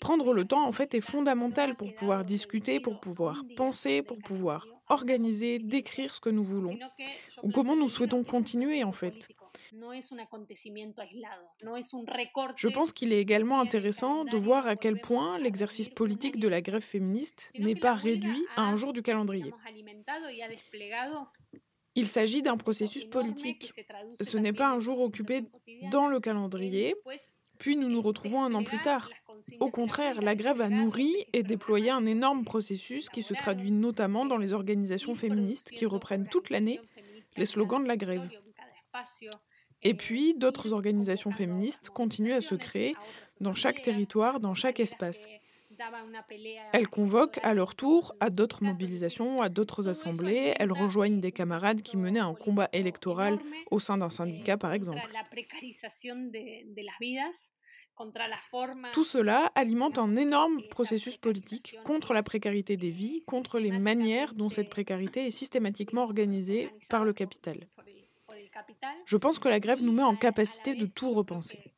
Prendre 0.00 0.32
le 0.32 0.46
temps, 0.46 0.66
en 0.66 0.72
fait, 0.72 0.94
est 0.94 1.02
fondamental 1.02 1.76
pour 1.76 1.94
pouvoir 1.94 2.24
discuter, 2.24 2.80
pour 2.80 3.00
pouvoir 3.00 3.44
penser, 3.56 4.02
pour 4.02 4.18
pouvoir 4.18 4.66
organiser, 4.88 5.58
décrire 5.58 6.14
ce 6.14 6.20
que 6.20 6.30
nous 6.30 6.42
voulons, 6.42 6.78
ou 7.42 7.50
comment 7.50 7.76
nous 7.76 7.88
souhaitons 7.88 8.24
continuer, 8.24 8.82
en 8.82 8.92
fait? 8.92 9.28
Je 12.56 12.68
pense 12.68 12.92
qu'il 12.92 13.12
est 13.12 13.20
également 13.20 13.60
intéressant 13.60 14.24
de 14.24 14.36
voir 14.36 14.66
à 14.66 14.76
quel 14.76 15.00
point 15.00 15.38
l'exercice 15.38 15.88
politique 15.88 16.38
de 16.38 16.48
la 16.48 16.60
grève 16.60 16.82
féministe 16.82 17.52
n'est 17.58 17.74
pas 17.74 17.94
réduit 17.94 18.44
à 18.56 18.62
un 18.62 18.76
jour 18.76 18.92
du 18.92 19.02
calendrier. 19.02 19.52
Il 21.96 22.06
s'agit 22.06 22.42
d'un 22.42 22.56
processus 22.56 23.04
politique. 23.04 23.72
Ce 24.20 24.38
n'est 24.38 24.52
pas 24.52 24.68
un 24.68 24.78
jour 24.78 25.00
occupé 25.00 25.44
dans 25.90 26.06
le 26.06 26.20
calendrier, 26.20 26.94
puis 27.58 27.76
nous 27.76 27.88
nous 27.88 28.00
retrouvons 28.00 28.42
un 28.42 28.54
an 28.54 28.62
plus 28.62 28.80
tard. 28.80 29.10
Au 29.58 29.70
contraire, 29.70 30.22
la 30.22 30.34
grève 30.34 30.60
a 30.60 30.68
nourri 30.68 31.12
et 31.32 31.42
déployé 31.42 31.90
un 31.90 32.06
énorme 32.06 32.44
processus 32.44 33.08
qui 33.08 33.22
se 33.22 33.34
traduit 33.34 33.70
notamment 33.70 34.24
dans 34.24 34.36
les 34.36 34.52
organisations 34.52 35.14
féministes 35.14 35.70
qui 35.70 35.86
reprennent 35.86 36.28
toute 36.28 36.50
l'année 36.50 36.80
les 37.36 37.46
slogans 37.46 37.82
de 37.82 37.88
la 37.88 37.96
grève. 37.96 38.28
Et 39.82 39.94
puis, 39.94 40.34
d'autres 40.34 40.72
organisations 40.72 41.30
féministes 41.30 41.90
continuent 41.90 42.34
à 42.34 42.40
se 42.40 42.54
créer 42.54 42.94
dans 43.40 43.54
chaque 43.54 43.82
territoire, 43.82 44.40
dans 44.40 44.54
chaque 44.54 44.80
espace. 44.80 45.26
Elles 46.72 46.88
convoquent 46.88 47.40
à 47.42 47.54
leur 47.54 47.74
tour 47.74 48.14
à 48.20 48.28
d'autres 48.28 48.62
mobilisations, 48.62 49.40
à 49.40 49.48
d'autres 49.48 49.88
assemblées. 49.88 50.54
Elles 50.58 50.72
rejoignent 50.72 51.20
des 51.20 51.32
camarades 51.32 51.80
qui 51.80 51.96
menaient 51.96 52.20
un 52.20 52.34
combat 52.34 52.68
électoral 52.72 53.38
au 53.70 53.78
sein 53.78 53.96
d'un 53.96 54.10
syndicat, 54.10 54.58
par 54.58 54.72
exemple. 54.72 55.00
Tout 58.92 59.04
cela 59.04 59.52
alimente 59.54 59.98
un 59.98 60.16
énorme 60.16 60.62
processus 60.70 61.16
politique 61.18 61.76
contre 61.84 62.14
la 62.14 62.22
précarité 62.22 62.76
des 62.76 62.90
vies, 62.90 63.22
contre 63.26 63.58
les 63.58 63.78
manières 63.78 64.34
dont 64.34 64.48
cette 64.48 64.70
précarité 64.70 65.26
est 65.26 65.30
systématiquement 65.30 66.02
organisée 66.02 66.70
par 66.88 67.04
le 67.04 67.12
capital. 67.12 67.68
Je 69.06 69.16
pense 69.16 69.38
que 69.38 69.48
la 69.48 69.60
grève 69.60 69.82
nous 69.82 69.92
met 69.92 70.02
en 70.02 70.16
capacité 70.16 70.74
de 70.74 70.86
tout 70.86 71.12
repenser. 71.12 71.72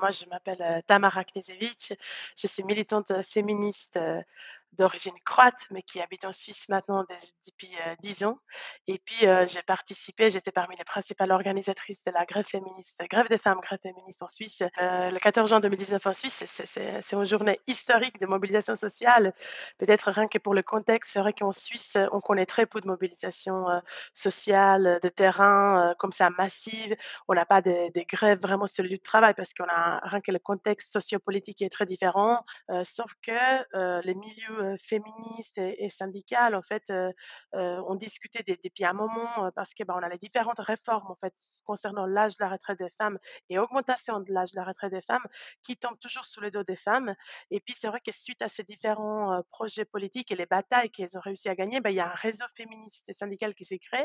Moi, 0.00 0.10
je 0.10 0.24
m'appelle 0.26 0.62
euh, 0.62 0.80
Tamara 0.86 1.24
Knezevich, 1.24 1.92
je 2.36 2.46
suis 2.46 2.62
militante 2.64 3.12
féministe 3.22 3.96
euh, 3.96 4.22
d'origine 4.72 5.14
croate, 5.24 5.66
mais 5.70 5.82
qui 5.82 6.00
habite 6.00 6.24
en 6.24 6.32
Suisse 6.32 6.68
maintenant 6.68 7.04
depuis 7.46 7.74
euh, 7.86 7.94
dix 8.00 8.22
ans. 8.24 8.38
Et 8.86 8.98
puis, 8.98 9.26
euh, 9.26 9.46
j'ai 9.46 9.62
participé, 9.62 10.30
j'étais 10.30 10.52
parmi 10.52 10.76
les 10.76 10.84
principales 10.84 11.32
organisatrices 11.32 12.02
de 12.04 12.10
la 12.12 12.24
grève 12.24 12.46
féministe, 12.46 13.00
grève 13.10 13.28
des 13.28 13.38
femmes, 13.38 13.60
grève 13.60 13.80
féministe 13.82 14.22
en 14.22 14.28
Suisse. 14.28 14.62
Euh, 14.80 15.10
le 15.10 15.18
14 15.18 15.48
juin 15.48 15.60
2019 15.60 16.06
en 16.06 16.14
Suisse, 16.14 16.44
c'est 16.46 17.12
une 17.12 17.24
journée 17.24 17.60
historique 17.66 18.20
de 18.20 18.26
mobilisation 18.26 18.76
sociale. 18.76 19.34
Peut-être 19.78 20.10
rien 20.10 20.28
que 20.28 20.38
pour 20.38 20.54
le 20.54 20.62
contexte, 20.62 21.12
c'est 21.12 21.20
vrai 21.20 21.32
qu'en 21.32 21.52
Suisse, 21.52 21.96
on 22.12 22.20
connaît 22.20 22.46
très 22.46 22.66
peu 22.66 22.80
de 22.80 22.86
mobilisation 22.86 23.66
sociale, 24.14 25.00
de 25.02 25.08
terrain, 25.08 25.94
comme 25.98 26.12
ça, 26.12 26.30
massive. 26.30 26.96
On 27.28 27.34
n'a 27.34 27.44
pas 27.44 27.60
de, 27.60 27.90
grèves 28.08 28.40
vraiment 28.40 28.66
sur 28.66 28.82
le 28.82 28.90
lieu 28.90 28.96
de 28.96 29.02
travail 29.02 29.34
parce 29.34 29.52
qu'on 29.52 29.68
a 29.68 30.00
rien 30.04 30.20
que 30.20 30.32
le 30.32 30.38
contexte 30.38 30.92
sociopolitique 30.92 31.62
est 31.62 31.70
très 31.70 31.86
différent. 31.86 32.44
sauf 32.84 33.12
que 33.22 34.02
les 34.02 34.14
milieux 34.14 34.59
euh, 34.60 34.76
féministes 34.82 35.58
et, 35.58 35.88
syndicales, 35.88 36.54
en 36.54 36.62
fait, 36.62 36.84
euh, 36.90 37.12
euh, 37.54 37.80
ont 37.86 37.94
discuté 37.94 38.44
depuis 38.46 38.84
un 38.84 38.92
moment 38.92 39.50
parce 39.54 39.74
que 39.74 39.84
ben, 39.84 39.94
on 39.96 40.02
a 40.02 40.08
les 40.08 40.18
différentes 40.18 40.60
réformes 40.60 41.10
en 41.10 41.16
fait 41.16 41.34
concernant 41.64 42.06
l'âge 42.06 42.36
de 42.36 42.44
la 42.44 42.50
retraite 42.50 42.78
des 42.78 42.90
femmes 42.98 43.18
et 43.48 43.58
augmentation 43.58 44.20
de 44.20 44.32
l'âge 44.32 44.52
de 44.52 44.56
la 44.56 44.64
retraite 44.64 44.92
des 44.92 45.02
femmes 45.02 45.24
qui 45.62 45.76
tombent 45.76 45.98
toujours 45.98 46.24
sous 46.24 46.40
le 46.40 46.50
dos 46.50 46.62
des 46.62 46.76
femmes. 46.76 47.14
Et 47.50 47.60
puis 47.60 47.74
c'est 47.74 47.88
vrai 47.88 48.00
que 48.00 48.12
suite 48.12 48.42
à 48.42 48.48
ces 48.48 48.62
différents 48.62 49.42
projets 49.50 49.84
politiques 49.84 50.30
et 50.32 50.36
les 50.36 50.46
batailles 50.46 50.90
qu'elles 50.90 51.16
ont 51.16 51.20
réussi 51.20 51.48
à 51.48 51.54
gagner, 51.54 51.80
ben, 51.80 51.90
il 51.90 51.96
y 51.96 52.00
a 52.00 52.10
un 52.10 52.14
réseau 52.14 52.44
féministe 52.56 53.04
et 53.08 53.12
syndical 53.12 53.54
qui 53.54 53.64
s'est 53.64 53.78
créé, 53.78 54.04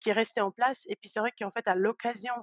qui 0.00 0.10
est 0.10 0.14
resté 0.14 0.40
en 0.40 0.50
place. 0.50 0.82
Et 0.86 0.96
puis 0.96 1.08
c'est 1.08 1.20
vrai 1.20 1.32
qu'en 1.38 1.50
fait 1.50 1.66
à 1.68 1.74
l'occasion 1.74 2.34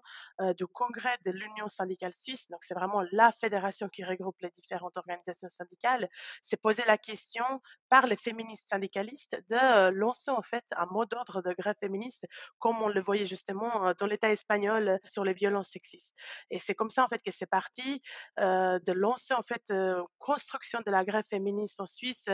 du 0.58 0.68
congrès 0.68 1.18
de 1.26 1.32
l'Union 1.32 1.68
syndicale 1.68 2.14
suisse, 2.14 2.50
donc 2.50 2.64
c'est 2.64 2.74
vraiment 2.74 3.04
la 3.12 3.32
fédération 3.32 3.90
qui 3.90 4.04
regroupe 4.04 4.40
les 4.42 4.52
différentes 4.58 4.98
organisations 4.98 5.50
syndicales, 5.50 6.10
s'est 6.42 6.58
posé 6.58 6.84
la 6.86 6.98
question 6.98 7.53
par 7.90 8.08
les 8.08 8.16
féministes 8.16 8.68
syndicalistes 8.70 9.36
de 9.50 9.90
lancer 9.90 10.32
en 10.32 10.42
fait 10.42 10.64
un 10.76 10.86
mot 10.88 11.06
d'ordre 11.06 11.42
de 11.42 11.54
grève 11.54 11.76
féministe, 11.80 12.26
comme 12.60 12.82
on 12.82 12.88
le 12.88 13.02
voyait 13.02 13.26
justement 13.26 13.94
dans 14.00 14.06
l'État 14.06 14.32
espagnol 14.32 15.00
sur 15.04 15.24
les 15.24 15.34
violences 15.34 15.70
sexistes. 15.70 16.12
Et 16.50 16.60
c'est 16.60 16.74
comme 16.74 16.90
ça 16.90 17.04
en 17.04 17.08
fait 17.08 17.22
que 17.22 17.32
c'est 17.32 17.46
parti 17.46 18.02
de 18.38 18.92
lancer 18.92 19.34
en 19.34 19.44
fait 19.44 19.74
construction 20.20 20.80
de 20.86 20.92
la 20.92 21.04
grève 21.04 21.26
féministe 21.30 21.80
en 21.80 21.86
Suisse 21.86 22.28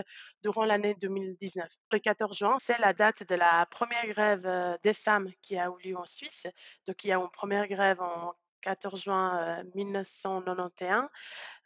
durant 0.44 0.66
l'année 0.66 0.96
2019. 1.02 1.70
Le 1.92 2.00
14 2.00 2.38
juin, 2.38 2.58
c'est 2.60 2.78
la 2.80 2.94
date 2.94 3.24
de 3.28 3.36
la 3.36 3.66
première 3.72 4.06
grève 4.08 4.78
des 4.84 4.94
femmes 4.94 5.30
qui 5.42 5.58
a 5.58 5.68
eu 5.68 5.90
lieu 5.90 5.98
en 5.98 6.06
Suisse. 6.06 6.46
Donc 6.88 7.04
il 7.04 7.10
y 7.10 7.12
a 7.12 7.18
une 7.18 7.32
première 7.32 7.68
grève 7.68 8.02
en 8.02 8.34
14 8.62 9.02
juin 9.02 9.64
1991 9.74 11.08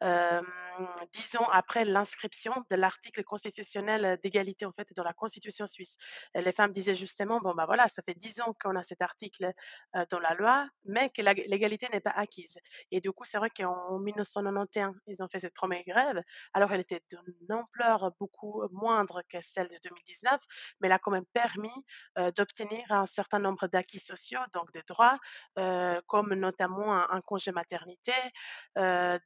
dix 0.01 1.35
ans 1.37 1.47
après 1.51 1.85
l'inscription 1.85 2.53
de 2.69 2.75
l'article 2.75 3.23
constitutionnel 3.23 4.19
d'égalité 4.23 4.65
en 4.65 4.71
fait 4.71 4.91
dans 4.95 5.03
la 5.03 5.13
Constitution 5.13 5.67
suisse. 5.67 5.97
les 6.33 6.51
femmes 6.51 6.71
disaient 6.71 6.95
justement 6.95 7.39
bon 7.39 7.53
bah 7.53 7.65
voilà 7.65 7.87
ça 7.87 8.01
fait 8.03 8.15
dix 8.15 8.41
ans 8.41 8.55
qu'on 8.61 8.75
a 8.75 8.83
cet 8.83 9.01
article 9.01 9.51
dans 10.09 10.19
la 10.19 10.33
loi, 10.33 10.67
mais 10.85 11.09
que 11.09 11.21
l'égalité 11.21 11.87
n'est 11.91 11.99
pas 11.99 12.11
acquise. 12.11 12.57
Et 12.91 13.01
du 13.01 13.11
coup 13.11 13.23
c'est 13.25 13.37
vrai 13.37 13.49
qu'en 13.49 13.99
1991 13.99 14.95
ils 15.07 15.21
ont 15.21 15.27
fait 15.27 15.39
cette 15.39 15.53
première 15.53 15.83
grève. 15.85 16.21
Alors 16.53 16.71
elle 16.71 16.81
était 16.81 17.01
d'une 17.09 17.51
ampleur 17.51 18.11
beaucoup 18.19 18.63
moindre 18.71 19.21
que 19.29 19.37
celle 19.41 19.67
de 19.67 19.77
2019, 19.83 20.41
mais 20.79 20.87
elle 20.87 20.93
a 20.93 20.99
quand 20.99 21.11
même 21.11 21.25
permis 21.33 21.69
d'obtenir 22.35 22.91
un 22.91 23.05
certain 23.05 23.39
nombre 23.39 23.67
d'acquis 23.67 23.99
sociaux, 23.99 24.39
donc 24.53 24.71
des 24.73 24.83
droits, 24.87 25.17
comme 26.07 26.33
notamment 26.33 26.93
un, 26.95 27.07
un 27.09 27.21
congé 27.21 27.51
maternité, 27.51 28.13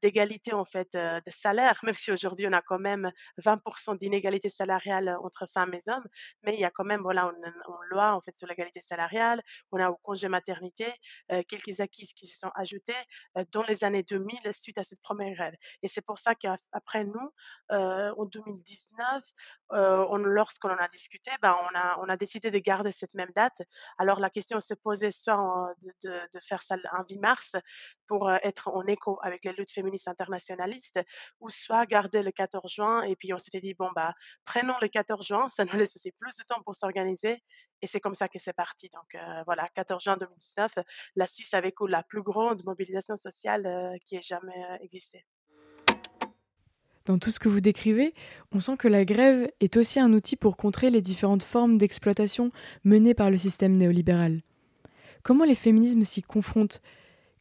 d'égalité 0.01 0.53
en 0.57 0.65
fait 0.65 0.93
de 0.93 1.31
salaire, 1.31 1.79
même 1.83 1.95
si 1.95 2.11
aujourd'hui 2.11 2.47
on 2.47 2.53
a 2.53 2.61
quand 2.61 2.79
même 2.79 3.11
20% 3.39 3.97
d'inégalité 3.97 4.49
salariale 4.49 5.17
entre 5.23 5.47
femmes 5.53 5.73
et 5.73 5.89
hommes, 5.89 6.07
mais 6.43 6.53
il 6.53 6.59
y 6.59 6.65
a 6.65 6.71
quand 6.71 6.83
même 6.83 7.01
voilà 7.01 7.23
une, 7.23 7.53
loi 7.89 8.13
en 8.13 8.21
fait 8.21 8.37
sur 8.37 8.47
l'égalité 8.47 8.81
salariale, 8.81 9.41
on 9.71 9.79
a 9.79 9.89
au 9.89 9.95
congé 9.97 10.27
maternité 10.27 10.91
quelques 11.47 11.79
acquis 11.79 12.07
qui 12.15 12.27
se 12.27 12.37
sont 12.37 12.51
ajoutés 12.55 12.95
dans 13.51 13.63
les 13.63 13.83
années 13.83 14.03
2000 14.03 14.39
suite 14.53 14.77
à 14.77 14.83
cette 14.83 15.01
première 15.01 15.33
grève. 15.33 15.53
Et 15.83 15.87
c'est 15.87 16.01
pour 16.01 16.17
ça 16.17 16.35
qu'après 16.35 17.05
nous, 17.05 17.31
en 17.69 18.25
2019, 18.25 19.23
lorsqu'on 19.71 20.69
en 20.69 20.77
a 20.77 20.87
discuté, 20.87 21.31
ben, 21.41 21.55
on, 21.63 21.77
a, 21.77 21.97
on 21.99 22.09
a 22.09 22.17
décidé 22.17 22.51
de 22.51 22.59
garder 22.59 22.91
cette 22.91 23.13
même 23.13 23.31
date. 23.35 23.61
Alors 23.97 24.19
la 24.19 24.29
question 24.29 24.59
s'est 24.59 24.75
posée 24.75 25.11
soit 25.11 25.73
de, 26.03 26.19
faire 26.47 26.61
ça 26.61 26.75
un 26.91 27.03
8 27.09 27.19
mars 27.19 27.55
pour 28.07 28.31
être 28.31 28.69
en 28.69 28.85
écho 28.87 29.19
avec 29.23 29.43
les 29.43 29.53
luttes 29.53 29.71
féministes 29.71 30.07
internationalistes, 30.51 30.99
ou 31.39 31.49
soit 31.49 31.85
garder 31.85 32.21
le 32.21 32.31
14 32.31 32.71
juin. 32.71 33.03
Et 33.03 33.15
puis 33.15 33.33
on 33.33 33.37
s'était 33.37 33.61
dit, 33.61 33.73
bon, 33.73 33.89
bah, 33.95 34.13
prenons 34.45 34.75
le 34.81 34.87
14 34.87 35.25
juin, 35.25 35.49
ça 35.49 35.65
nous 35.65 35.77
laisse 35.77 35.95
aussi 35.95 36.11
plus 36.11 36.35
de 36.37 36.43
temps 36.43 36.61
pour 36.63 36.75
s'organiser. 36.75 37.43
Et 37.81 37.87
c'est 37.87 37.99
comme 37.99 38.15
ça 38.15 38.27
que 38.27 38.39
c'est 38.39 38.53
parti. 38.53 38.89
Donc 38.93 39.21
voilà, 39.45 39.67
14 39.75 40.03
juin 40.03 40.17
2019, 40.17 40.79
la 41.15 41.27
Suisse 41.27 41.53
a 41.53 41.61
vécu 41.61 41.87
la 41.87 42.03
plus 42.03 42.23
grande 42.23 42.63
mobilisation 42.65 43.17
sociale 43.17 43.97
qui 44.05 44.15
ait 44.15 44.21
jamais 44.21 44.65
existé. 44.81 45.25
Dans 47.05 47.17
tout 47.17 47.31
ce 47.31 47.39
que 47.39 47.47
vous 47.47 47.61
décrivez, 47.61 48.13
on 48.51 48.59
sent 48.59 48.75
que 48.75 48.89
la 48.89 49.05
grève 49.05 49.49
est 49.61 49.77
aussi 49.77 49.99
un 49.99 50.11
outil 50.11 50.35
pour 50.35 50.57
contrer 50.57 50.89
les 50.89 51.01
différentes 51.01 51.43
formes 51.43 51.77
d'exploitation 51.77 52.51
menées 52.83 53.13
par 53.13 53.31
le 53.31 53.37
système 53.37 53.77
néolibéral. 53.77 54.41
Comment 55.23 55.45
les 55.45 55.55
féminismes 55.55 56.03
s'y 56.03 56.21
confrontent? 56.21 56.81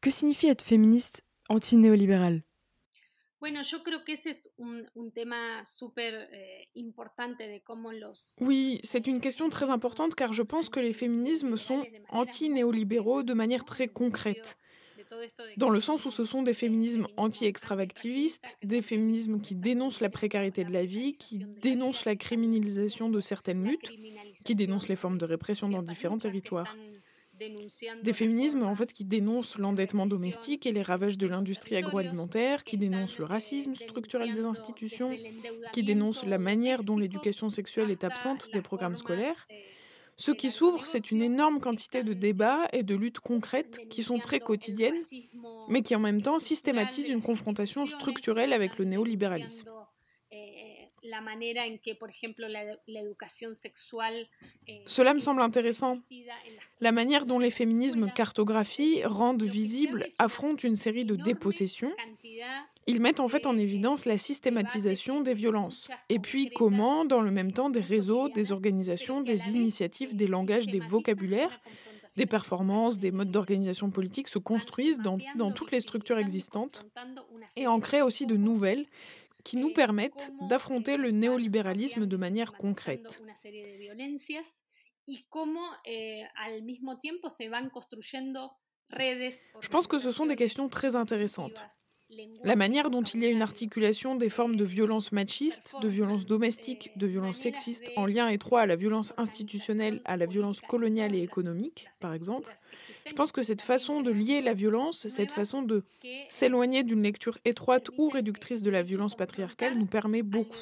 Que 0.01 0.11
signifie 0.11 0.47
être 0.47 0.63
féministe 0.63 1.25
anti-néolibéral? 1.49 2.43
Oui, 8.41 8.81
c'est 8.83 9.07
une 9.07 9.21
question 9.21 9.49
très 9.49 9.71
importante 9.71 10.15
car 10.15 10.33
je 10.33 10.43
pense 10.43 10.69
que 10.69 10.81
les 10.81 10.93
féminismes 10.93 11.57
sont 11.57 11.85
anti-néolibéraux 12.09 13.23
de 13.23 13.35
manière 13.35 13.65
très 13.65 13.89
concrète 13.89 14.57
dans 15.57 15.71
le 15.71 15.81
sens 15.81 16.05
où 16.05 16.11
ce 16.11 16.25
sont 16.25 16.43
des 16.43 16.53
féminismes 16.53 17.07
anti-extravactivistes, 17.17 18.59
des 18.63 18.83
féminismes 18.83 19.41
qui 19.41 19.55
dénoncent 19.55 20.01
la 20.01 20.11
précarité 20.11 20.65
de 20.65 20.73
la 20.73 20.85
vie, 20.85 21.17
qui 21.17 21.45
dénoncent 21.63 22.05
la 22.05 22.17
criminalisation 22.17 23.09
de 23.09 23.21
certaines 23.21 23.65
luttes, 23.65 23.93
qui 24.45 24.55
dénoncent 24.55 24.89
les 24.89 24.97
formes 24.97 25.19
de 25.19 25.25
répression 25.25 25.69
dans 25.69 25.83
différents 25.83 26.19
territoires. 26.19 26.77
Des 28.03 28.13
féminismes 28.13 28.63
en 28.63 28.75
fait 28.75 28.93
qui 28.93 29.05
dénoncent 29.05 29.59
l'endettement 29.59 30.07
domestique 30.07 30.67
et 30.67 30.73
les 30.73 30.83
ravages 30.83 31.19
de 31.19 31.27
l'industrie 31.27 31.77
agroalimentaire, 31.77 32.65
qui 32.65 32.77
dénoncent 32.77 33.19
le 33.19 33.25
racisme 33.25 33.75
structurel 33.75 34.33
des 34.33 34.45
institutions, 34.45 35.11
qui 35.73 35.83
dénoncent 35.83 36.27
la 36.27 36.39
manière 36.39 36.83
dont 36.83 36.97
l'éducation 36.97 37.51
sexuelle 37.51 37.91
est 37.91 38.05
absente 38.05 38.51
des 38.53 38.63
programmes 38.63 38.97
scolaires 38.97 39.47
ce 40.19 40.31
qui 40.31 40.51
s'ouvre, 40.51 40.87
c'est 40.87 41.11
une 41.11 41.21
énorme 41.21 41.61
quantité 41.61 42.03
de 42.03 42.15
débats 42.15 42.69
et 42.73 42.83
de 42.83 42.95
luttes 42.95 43.21
concrètes 43.21 43.87
qui 43.91 44.03
sont 44.03 44.19
très 44.19 44.41
quotidiennes, 44.41 44.99
mais 45.69 45.83
qui 45.83 45.95
en 45.95 46.01
même 46.01 46.23
temps 46.23 46.39
systématisent 46.39 47.11
une 47.11 47.21
confrontation 47.21 47.85
structurelle 47.85 48.55
avec 48.55 48.79
le 48.79 48.87
néolibéralisme. 48.87 49.71
Cela 54.87 55.15
me 55.15 55.21
semble 55.21 55.43
intéressant. 55.43 56.01
La 56.81 56.93
manière 56.93 57.27
dont 57.27 57.39
les 57.39 57.51
féminismes 57.51 58.11
cartographient, 58.11 59.05
rendent 59.05 59.43
visible, 59.43 60.07
affrontent 60.19 60.67
une 60.67 60.77
série 60.77 61.05
de 61.05 61.17
dépossessions. 61.17 61.93
Ils 62.87 63.01
mettent 63.01 63.21
en 63.21 63.29
fait 63.29 63.47
en 63.47 63.57
évidence 63.57 64.05
la 64.05 64.19
systématisation 64.19 65.21
des 65.21 65.35
violences. 65.35 65.89
Et 66.09 66.19
puis 66.19 66.51
comment, 66.51 67.05
dans 67.05 67.21
le 67.21 67.31
même 67.31 67.53
temps, 67.53 67.71
des 67.71 67.81
réseaux, 67.81 68.29
des 68.29 68.53
organisations, 68.53 69.21
des 69.21 69.51
initiatives, 69.51 70.15
des 70.15 70.27
langages, 70.27 70.67
des 70.67 70.81
vocabulaires, 70.81 71.61
des 72.17 72.27
performances, 72.27 72.99
des 72.99 73.11
modes 73.11 73.31
d'organisation 73.31 73.91
politique 73.91 74.29
se 74.29 74.39
construisent 74.39 75.01
dans, 75.01 75.19
dans 75.37 75.53
toutes 75.53 75.71
les 75.71 75.81
structures 75.81 76.19
existantes 76.19 76.87
et 77.57 77.67
en 77.67 77.79
créent 77.79 78.03
aussi 78.03 78.27
de 78.27 78.37
nouvelles 78.37 78.87
qui 79.47 79.57
nous 79.57 79.73
permettent 79.73 80.33
d'affronter 80.49 80.97
le 80.97 81.13
néolibéralisme 81.13 82.05
de 82.07 82.17
manière 82.17 82.55
concrète. 82.55 83.23
Je 89.61 89.69
pense 89.71 89.87
que 89.87 89.99
ce 89.99 90.11
sont 90.11 90.27
des 90.27 90.35
questions 90.35 90.69
très 90.69 90.97
intéressantes. 90.97 91.65
La 92.43 92.57
manière 92.57 92.91
dont 92.91 93.05
il 93.05 93.23
y 93.23 93.27
a 93.27 93.31
une 93.31 93.43
articulation 93.43 94.17
des 94.17 94.31
formes 94.31 94.57
de 94.57 94.65
violence 94.65 95.13
machiste, 95.13 95.77
de 95.81 95.87
violence 95.87 96.27
domestique, 96.27 96.91
de 96.97 97.07
violence 97.07 97.39
sexiste 97.39 97.93
en 97.97 98.07
lien 98.07 98.27
étroit 98.27 98.63
à 98.63 98.67
la 98.67 98.75
violence 98.75 99.13
institutionnelle, 99.17 100.03
à 100.05 100.17
la 100.17 100.27
violence 100.27 100.61
coloniale 100.61 101.15
et 101.15 101.23
économique, 101.23 101.89
par 102.01 102.15
exemple, 102.15 102.59
je 103.07 103.15
pense 103.15 103.33
que 103.33 103.43
cette 103.43 103.63
façon 103.63 104.01
de 104.01 104.11
lier 104.11 104.41
la 104.41 104.55
violence, 104.55 105.09
cette 105.09 105.33
façon 105.33 105.63
de 105.63 105.85
s'éloigner 106.29 106.83
d'une 106.83 107.03
lecture 107.03 107.39
étroite 107.45 107.91
ou 107.99 108.09
réductrice 108.09 108.63
de 108.63 108.71
la 108.71 108.83
violence 108.83 109.15
patriarcale 109.15 109.79
nous 109.79 109.87
permet 109.87 110.23
beaucoup. 110.23 110.57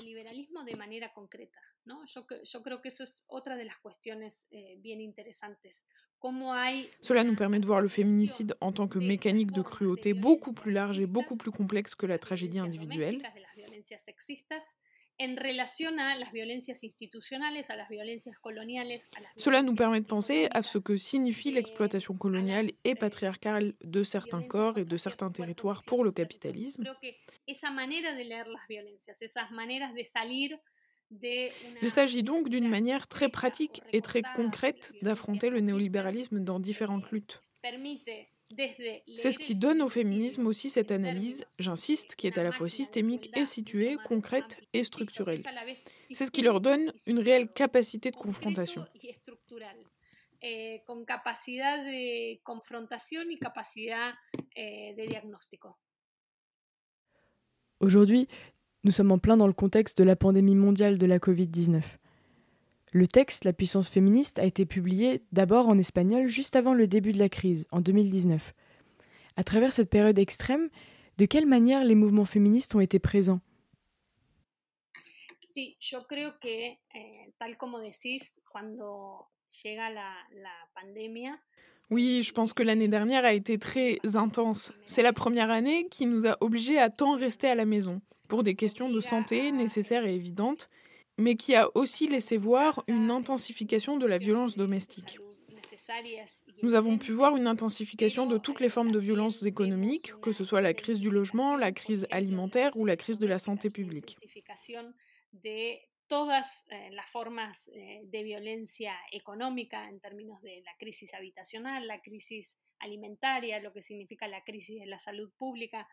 Cela 7.01 7.25
nous 7.25 7.35
permet 7.35 7.61
de 7.61 7.67
voir 7.67 7.81
le 7.81 7.89
féminicide 7.89 8.55
en 8.61 8.73
tant 8.73 8.89
que 8.89 8.99
mécanique 8.99 9.53
de 9.53 9.63
cruauté 9.63 10.15
beaucoup 10.15 10.53
plus 10.53 10.73
large 10.73 10.99
et 11.01 11.07
beaucoup 11.07 11.37
plus 11.37 11.51
complexe 11.51 11.95
que 11.95 12.07
la 12.07 12.19
tragédie 12.19 12.59
individuelle. 12.59 13.23
Cela 19.37 19.63
nous 19.63 19.75
permet 19.75 20.01
de 20.01 20.07
penser 20.07 20.49
à 20.51 20.63
ce 20.63 20.79
que 20.79 20.97
signifie 20.97 21.53
l'exploitation 21.53 22.15
coloniale 22.15 22.73
et 22.85 22.95
patriarcale 22.95 23.75
de 23.85 24.03
certains 24.03 24.43
corps 24.43 24.79
et 24.79 24.85
de 24.85 24.97
certains 24.97 25.31
territoires 25.31 25.85
pour 25.85 26.03
le 26.05 26.11
capitalisme. 26.11 26.85
Il 31.11 31.91
s'agit 31.91 32.23
donc 32.23 32.49
d'une 32.49 32.69
manière 32.69 33.07
très 33.07 33.29
pratique 33.29 33.83
et 33.93 34.01
très 34.01 34.23
concrète 34.35 34.93
d'affronter 35.03 35.51
le 35.51 35.61
néolibéralisme 35.61 36.41
dans 36.41 36.59
différentes 36.59 37.13
luttes. 37.13 37.41
C'est 39.17 39.31
ce 39.31 39.39
qui 39.39 39.55
donne 39.55 39.83
au 39.83 39.89
féminisme 39.89 40.47
aussi 40.47 40.71
cette 40.71 40.91
analyse, 40.91 41.45
j'insiste, 41.59 42.15
qui 42.17 42.27
est 42.27 42.39
à 42.39 42.43
la 42.43 42.53
fois 42.53 42.69
systémique 42.69 43.31
et 43.37 43.45
située, 43.45 43.97
concrète 44.07 44.59
et 44.73 44.85
structurelle. 44.85 45.43
C'est 46.13 46.27
ce 46.27 46.31
qui 46.31 46.43
leur 46.43 46.61
donne 46.61 46.93
une 47.07 47.19
réelle 47.19 47.49
capacité 47.53 48.11
de 48.11 48.17
confrontation. 48.17 48.85
Aujourd'hui, 57.81 58.29
nous 58.85 58.91
sommes 58.91 59.13
en 59.13 59.19
plein 59.19 59.37
dans 59.37 59.47
le 59.47 59.53
contexte 59.53 59.99
de 59.99 60.05
la 60.05 60.17
pandémie 60.17 60.55
mondiale 60.55 60.99
de 60.99 61.07
la 61.07 61.19
Covid-19. 61.19 61.83
Le 62.97 63.09
texte 63.09 63.45
La 63.45 63.53
puissance 63.53 63.89
féministe 63.89 64.39
a 64.39 64.45
été 64.45 64.65
publié 64.67 65.21
d'abord 65.33 65.67
en 65.67 65.77
espagnol 65.79 66.29
juste 66.29 66.55
avant 66.55 66.75
le 66.75 66.87
début 66.87 67.11
de 67.11 67.19
la 67.19 67.29
crise, 67.29 67.67
en 67.73 67.81
2019. 67.81 68.55
À 69.37 69.43
travers 69.43 69.73
cette 69.73 69.91
période 69.91 70.17
extrême, 70.17 70.69
de 71.19 71.27
quelle 71.27 71.47
manière 71.47 71.83
les 71.83 71.97
mouvements 71.97 72.25
féministes 72.25 72.73
ont 72.77 72.81
été 72.81 73.01
présents? 73.01 73.41
Sí, 75.57 75.77
yo 75.81 76.05
creo 76.07 76.39
que, 76.41 76.49
eh, 76.95 77.33
tal 77.41 77.57
como 77.57 77.81
decís, 77.81 78.23
cuando 78.53 79.27
llega 79.65 79.91
la, 79.91 80.15
la 80.31 80.55
pandemia, 80.77 81.37
Oui, 81.91 82.23
je 82.23 82.33
pense 82.33 82.53
que 82.53 82.63
l'année 82.63 82.89
dernière 82.89 83.25
a 83.25 83.33
été 83.33 83.59
très 83.59 83.99
intense. 84.15 84.73
C'est 84.85 85.03
la 85.03 85.13
première 85.13 85.51
année 85.51 85.89
qui 85.89 86.07
nous 86.07 86.29
a 86.29 86.37
obligés 86.41 86.79
à 86.79 86.91
tant 86.91 87.17
rester 87.17 87.49
à 87.49 87.57
la 87.57 87.65
maison, 87.65 88.01
pour 88.29 88.45
des 88.45 88.55
questions 88.55 88.89
de 88.89 89.01
santé 89.01 89.51
nécessaires 89.51 90.07
et 90.07 90.15
évidentes, 90.15 90.71
mais 91.19 91.37
qui 91.37 91.55
a 91.55 91.69
aussi 91.77 92.09
laissé 92.09 92.37
voir 92.37 92.83
une 92.89 93.11
intensification 93.11 93.97
de 93.97 94.07
la 94.07 94.19
violence 94.19 94.57
domestique. 94.57 95.19
Nous 96.63 96.75
avons 96.75 96.99
pu 96.99 97.13
voir 97.13 97.37
une 97.37 97.47
intensification 97.47 98.27
de 98.27 98.39
toutes 98.39 98.61
les 98.61 98.69
formes 98.69 98.91
de 98.91 98.99
violences 98.99 99.45
économiques, 99.45 100.13
que 100.23 100.33
ce 100.33 100.45
soit 100.45 100.63
la 100.63 100.73
crise 100.73 101.01
du 101.01 101.11
logement, 101.11 101.57
la 101.57 101.73
crise 101.73 102.07
alimentaire 102.11 102.77
ou 102.77 102.87
la 102.87 102.97
crise 102.97 103.19
de 103.19 103.27
la 103.27 103.39
santé 103.39 103.71
publique. 103.71 104.17
todas 106.07 106.65
eh, 106.69 106.91
las 106.93 107.11
formas 107.11 107.69
eh, 107.69 108.03
de 108.05 108.23
violencia 108.23 108.95
económica 109.11 109.89
en 109.89 110.01
términos 110.01 110.41
de 110.43 110.63
la 110.63 110.77
crisis 110.79 111.15
habitacional, 111.15 111.87
la 111.87 112.01
crisis 112.01 112.47
alimentaria, 112.79 113.61
lo 113.61 113.73
que 113.73 113.83
significa 113.83 114.29
la 114.29 114.43
crisis 114.45 114.81
de 114.81 114.87
la 114.87 114.99
salud 114.99 115.33
pública. 115.37 115.89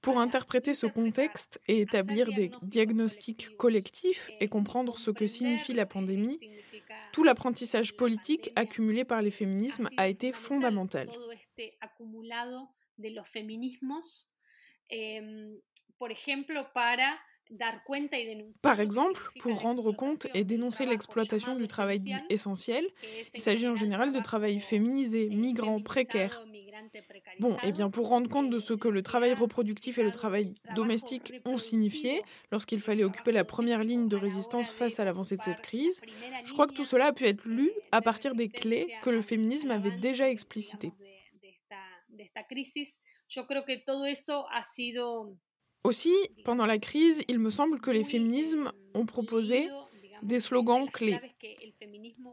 Pour 0.00 0.18
interpréter 0.20 0.74
ce 0.74 0.86
contexte 0.86 1.60
et 1.66 1.80
établir 1.80 2.32
des 2.32 2.50
diagnostics 2.62 3.56
collectifs 3.56 4.30
et 4.40 4.48
comprendre 4.48 4.98
ce 4.98 5.10
que 5.10 5.26
signifie 5.26 5.72
la 5.72 5.86
pandémie, 5.86 6.38
tout 7.12 7.24
l'apprentissage 7.24 7.96
politique 7.96 8.50
accumulé 8.56 9.04
par 9.04 9.22
les 9.22 9.30
féminismes 9.30 9.88
a 9.96 10.08
été 10.08 10.32
fondamental. 10.32 11.10
Par 18.62 18.80
exemple, 18.80 19.22
pour 19.40 19.60
rendre 19.60 19.92
compte 19.92 20.26
et 20.34 20.44
dénoncer 20.44 20.84
l'exploitation 20.84 21.54
du 21.56 21.66
travail 21.66 21.98
dit 21.98 22.14
essentiel, 22.28 22.86
il 23.34 23.40
s'agit 23.40 23.66
en 23.66 23.74
général 23.74 24.12
de 24.12 24.20
travail 24.20 24.60
féminisé, 24.60 25.30
migrant, 25.30 25.80
précaire. 25.80 26.44
Bon, 27.40 27.56
et 27.62 27.72
bien 27.72 27.90
pour 27.90 28.08
rendre 28.08 28.28
compte 28.30 28.50
de 28.50 28.58
ce 28.58 28.74
que 28.74 28.88
le 28.88 29.02
travail 29.02 29.34
reproductif 29.34 29.98
et 29.98 30.02
le 30.02 30.12
travail 30.12 30.54
domestique 30.74 31.32
ont 31.44 31.58
signifié 31.58 32.22
lorsqu'il 32.50 32.80
fallait 32.80 33.04
occuper 33.04 33.32
la 33.32 33.44
première 33.44 33.82
ligne 33.82 34.08
de 34.08 34.16
résistance 34.16 34.72
face 34.72 35.00
à 35.00 35.04
l'avancée 35.04 35.36
de 35.36 35.42
cette 35.42 35.60
crise, 35.60 36.00
je 36.44 36.52
crois 36.52 36.66
que 36.66 36.74
tout 36.74 36.84
cela 36.84 37.06
a 37.06 37.12
pu 37.12 37.24
être 37.24 37.44
lu 37.44 37.70
à 37.92 38.00
partir 38.00 38.34
des 38.34 38.48
clés 38.48 38.88
que 39.02 39.10
le 39.10 39.22
féminisme 39.22 39.70
avait 39.70 39.96
déjà 39.98 40.30
explicitées. 40.30 40.92
Aussi, 45.84 46.14
pendant 46.44 46.66
la 46.66 46.78
crise, 46.78 47.22
il 47.28 47.38
me 47.38 47.50
semble 47.50 47.80
que 47.80 47.90
les 47.90 48.04
féminismes 48.04 48.72
ont 48.94 49.06
proposé 49.06 49.68
des 50.22 50.40
slogans 50.40 50.88
clés. 50.90 51.18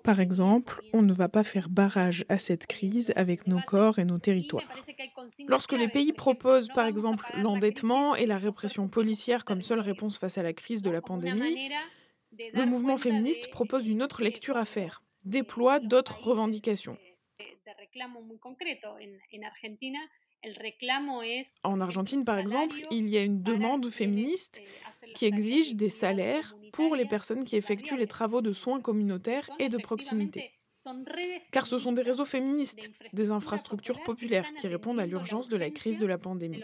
Par 0.03 0.19
exemple, 0.19 0.81
on 0.93 1.01
ne 1.01 1.13
va 1.13 1.29
pas 1.29 1.43
faire 1.43 1.69
barrage 1.69 2.25
à 2.29 2.37
cette 2.37 2.67
crise 2.67 3.13
avec 3.15 3.47
nos 3.47 3.61
corps 3.61 3.99
et 3.99 4.05
nos 4.05 4.19
territoires. 4.19 4.63
Lorsque 5.47 5.73
les 5.73 5.87
pays 5.87 6.13
proposent 6.13 6.69
par 6.69 6.85
exemple 6.85 7.25
l'endettement 7.37 8.15
et 8.15 8.25
la 8.25 8.37
répression 8.37 8.87
policière 8.87 9.45
comme 9.45 9.61
seule 9.61 9.79
réponse 9.79 10.17
face 10.17 10.37
à 10.37 10.43
la 10.43 10.53
crise 10.53 10.81
de 10.81 10.91
la 10.91 11.01
pandémie, 11.01 11.69
le 12.53 12.65
mouvement 12.65 12.97
féministe 12.97 13.49
propose 13.51 13.87
une 13.87 14.03
autre 14.03 14.23
lecture 14.23 14.57
à 14.57 14.65
faire, 14.65 15.03
déploie 15.23 15.79
d'autres 15.79 16.21
revendications. 16.23 16.97
En 21.63 21.81
Argentine, 21.81 22.23
par 22.23 22.37
exemple, 22.37 22.75
il 22.91 23.09
y 23.09 23.17
a 23.17 23.23
une 23.23 23.41
demande 23.41 23.89
féministe 23.89 24.61
qui 25.15 25.25
exige 25.25 25.75
des 25.75 25.89
salaires 25.89 26.55
pour 26.73 26.95
les 26.95 27.05
personnes 27.05 27.45
qui 27.45 27.55
effectuent 27.55 27.97
les 27.97 28.07
travaux 28.07 28.41
de 28.41 28.51
soins 28.51 28.81
communautaires 28.81 29.49
et 29.59 29.69
de 29.69 29.77
proximité. 29.77 30.51
Car 31.51 31.65
ce 31.65 31.77
sont 31.77 31.93
des 31.93 32.01
réseaux 32.01 32.25
féministes, 32.25 32.91
des 33.13 33.31
infrastructures 33.31 34.03
populaires 34.03 34.45
qui 34.59 34.67
répondent 34.67 34.99
à 34.99 35.05
l'urgence 35.05 35.47
de 35.47 35.57
la 35.57 35.69
crise 35.69 35.97
de 35.97 36.05
la 36.05 36.17
pandémie. 36.17 36.63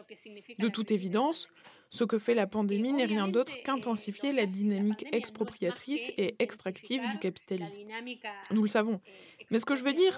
De 0.60 0.67
toute 0.67 0.91
évidence, 0.91 1.50
ce 1.91 2.06
que 2.06 2.17
fait 2.17 2.34
la 2.34 2.47
pandémie 2.47 2.93
n'est 2.93 3.06
rien 3.06 3.27
d'autre 3.27 3.54
qu'intensifier 3.63 4.32
la 4.32 4.45
dynamique 4.45 5.06
expropriatrice 5.12 6.12
et 6.17 6.36
extractive 6.39 7.01
du 7.12 7.19
capitalisme. 7.19 7.82
Nous 8.49 8.63
le 8.63 8.69
savons. 8.69 9.01
Mais 9.51 9.60
ce 9.60 9.65
que 9.65 9.75
je 9.75 9.84
veux 9.84 9.91
dire, 9.91 10.17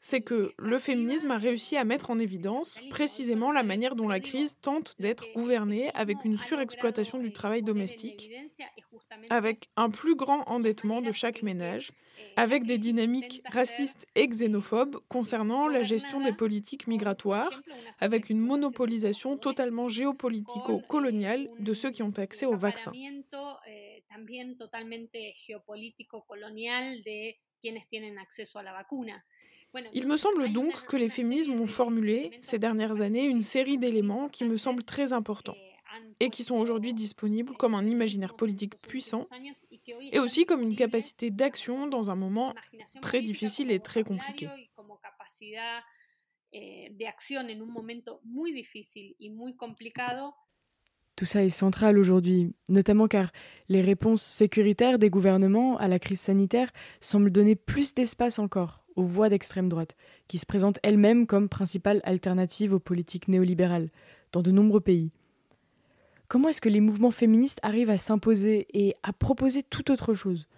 c'est 0.00 0.20
que 0.20 0.52
le 0.58 0.78
féminisme 0.78 1.30
a 1.30 1.38
réussi 1.38 1.76
à 1.76 1.84
mettre 1.84 2.10
en 2.10 2.18
évidence 2.18 2.80
précisément 2.90 3.52
la 3.52 3.62
manière 3.62 3.94
dont 3.94 4.08
la 4.08 4.18
crise 4.18 4.58
tente 4.60 4.96
d'être 4.98 5.24
gouvernée 5.34 5.90
avec 5.94 6.24
une 6.24 6.36
surexploitation 6.36 7.18
du 7.18 7.32
travail 7.32 7.62
domestique, 7.62 8.28
avec 9.30 9.68
un 9.76 9.90
plus 9.90 10.14
grand 10.14 10.44
endettement 10.48 11.00
de 11.00 11.12
chaque 11.12 11.42
ménage, 11.42 11.92
avec 12.36 12.64
des 12.64 12.78
dynamiques 12.78 13.42
racistes 13.50 14.06
et 14.14 14.26
xénophobes 14.28 14.98
concernant 15.08 15.68
la 15.68 15.82
gestion 15.82 16.20
des 16.20 16.32
politiques 16.32 16.86
migratoires, 16.86 17.62
avec 18.00 18.30
une 18.30 18.38
monopolisation 18.38 19.36
totalement 19.36 19.88
géopolitico-coloniale 19.88 21.48
de 21.58 21.74
ceux 21.74 21.90
qui 21.90 22.02
ont 22.02 22.12
accès 22.16 22.46
aux 22.46 22.56
vaccins. 22.56 22.92
eh, 23.66 24.02
Il 29.94 30.06
me 30.06 30.16
semble 30.16 30.52
donc 30.52 30.84
que 30.86 30.96
les 30.96 31.08
féminismes 31.08 31.58
ont 31.60 31.66
formulé 31.66 32.30
ces 32.42 32.58
dernières 32.58 33.00
années 33.00 33.24
une 33.24 33.40
série 33.40 33.78
d'éléments 33.78 34.28
qui 34.28 34.44
me 34.44 34.56
semblent 34.56 34.84
très 34.84 35.12
importants 35.12 35.56
et 36.20 36.30
qui 36.30 36.44
sont 36.44 36.56
aujourd'hui 36.56 36.94
disponibles 36.94 37.54
comme 37.54 37.74
un 37.74 37.86
imaginaire 37.86 38.34
politique 38.34 38.76
puissant 38.82 39.26
et 40.12 40.18
aussi 40.18 40.46
comme 40.46 40.62
une 40.62 40.76
capacité 40.76 41.30
d'action 41.30 41.86
dans 41.86 42.10
un 42.10 42.14
moment 42.14 42.54
très 43.00 43.22
difficile 43.22 43.70
et 43.70 43.80
très 43.80 44.02
compliqué. 44.02 44.48
Tout 51.14 51.26
ça 51.26 51.44
est 51.44 51.50
central 51.50 51.98
aujourd'hui, 51.98 52.54
notamment 52.68 53.06
car 53.06 53.32
les 53.68 53.82
réponses 53.82 54.22
sécuritaires 54.22 54.98
des 54.98 55.10
gouvernements 55.10 55.76
à 55.76 55.86
la 55.86 55.98
crise 55.98 56.20
sanitaire 56.20 56.72
semblent 57.00 57.30
donner 57.30 57.54
plus 57.54 57.92
d'espace 57.92 58.38
encore 58.38 58.84
aux 58.96 59.04
voix 59.04 59.28
d'extrême 59.28 59.68
droite, 59.68 59.94
qui 60.26 60.38
se 60.38 60.46
présentent 60.46 60.78
elles-mêmes 60.82 61.26
comme 61.26 61.50
principales 61.50 62.00
alternatives 62.04 62.72
aux 62.72 62.80
politiques 62.80 63.28
néolibérales 63.28 63.90
dans 64.32 64.42
de 64.42 64.50
nombreux 64.50 64.80
pays. 64.80 65.12
Comment 66.32 66.48
est-ce 66.48 66.62
que 66.62 66.70
les 66.70 66.80
mouvements 66.80 67.10
féministes 67.10 67.60
arrivent 67.62 67.90
à 67.90 67.98
s'imposer 67.98 68.66
et 68.72 68.94
à 69.02 69.12
proposer 69.12 69.62
tout 69.62 69.90
autre 69.90 70.14
chose? 70.14 70.48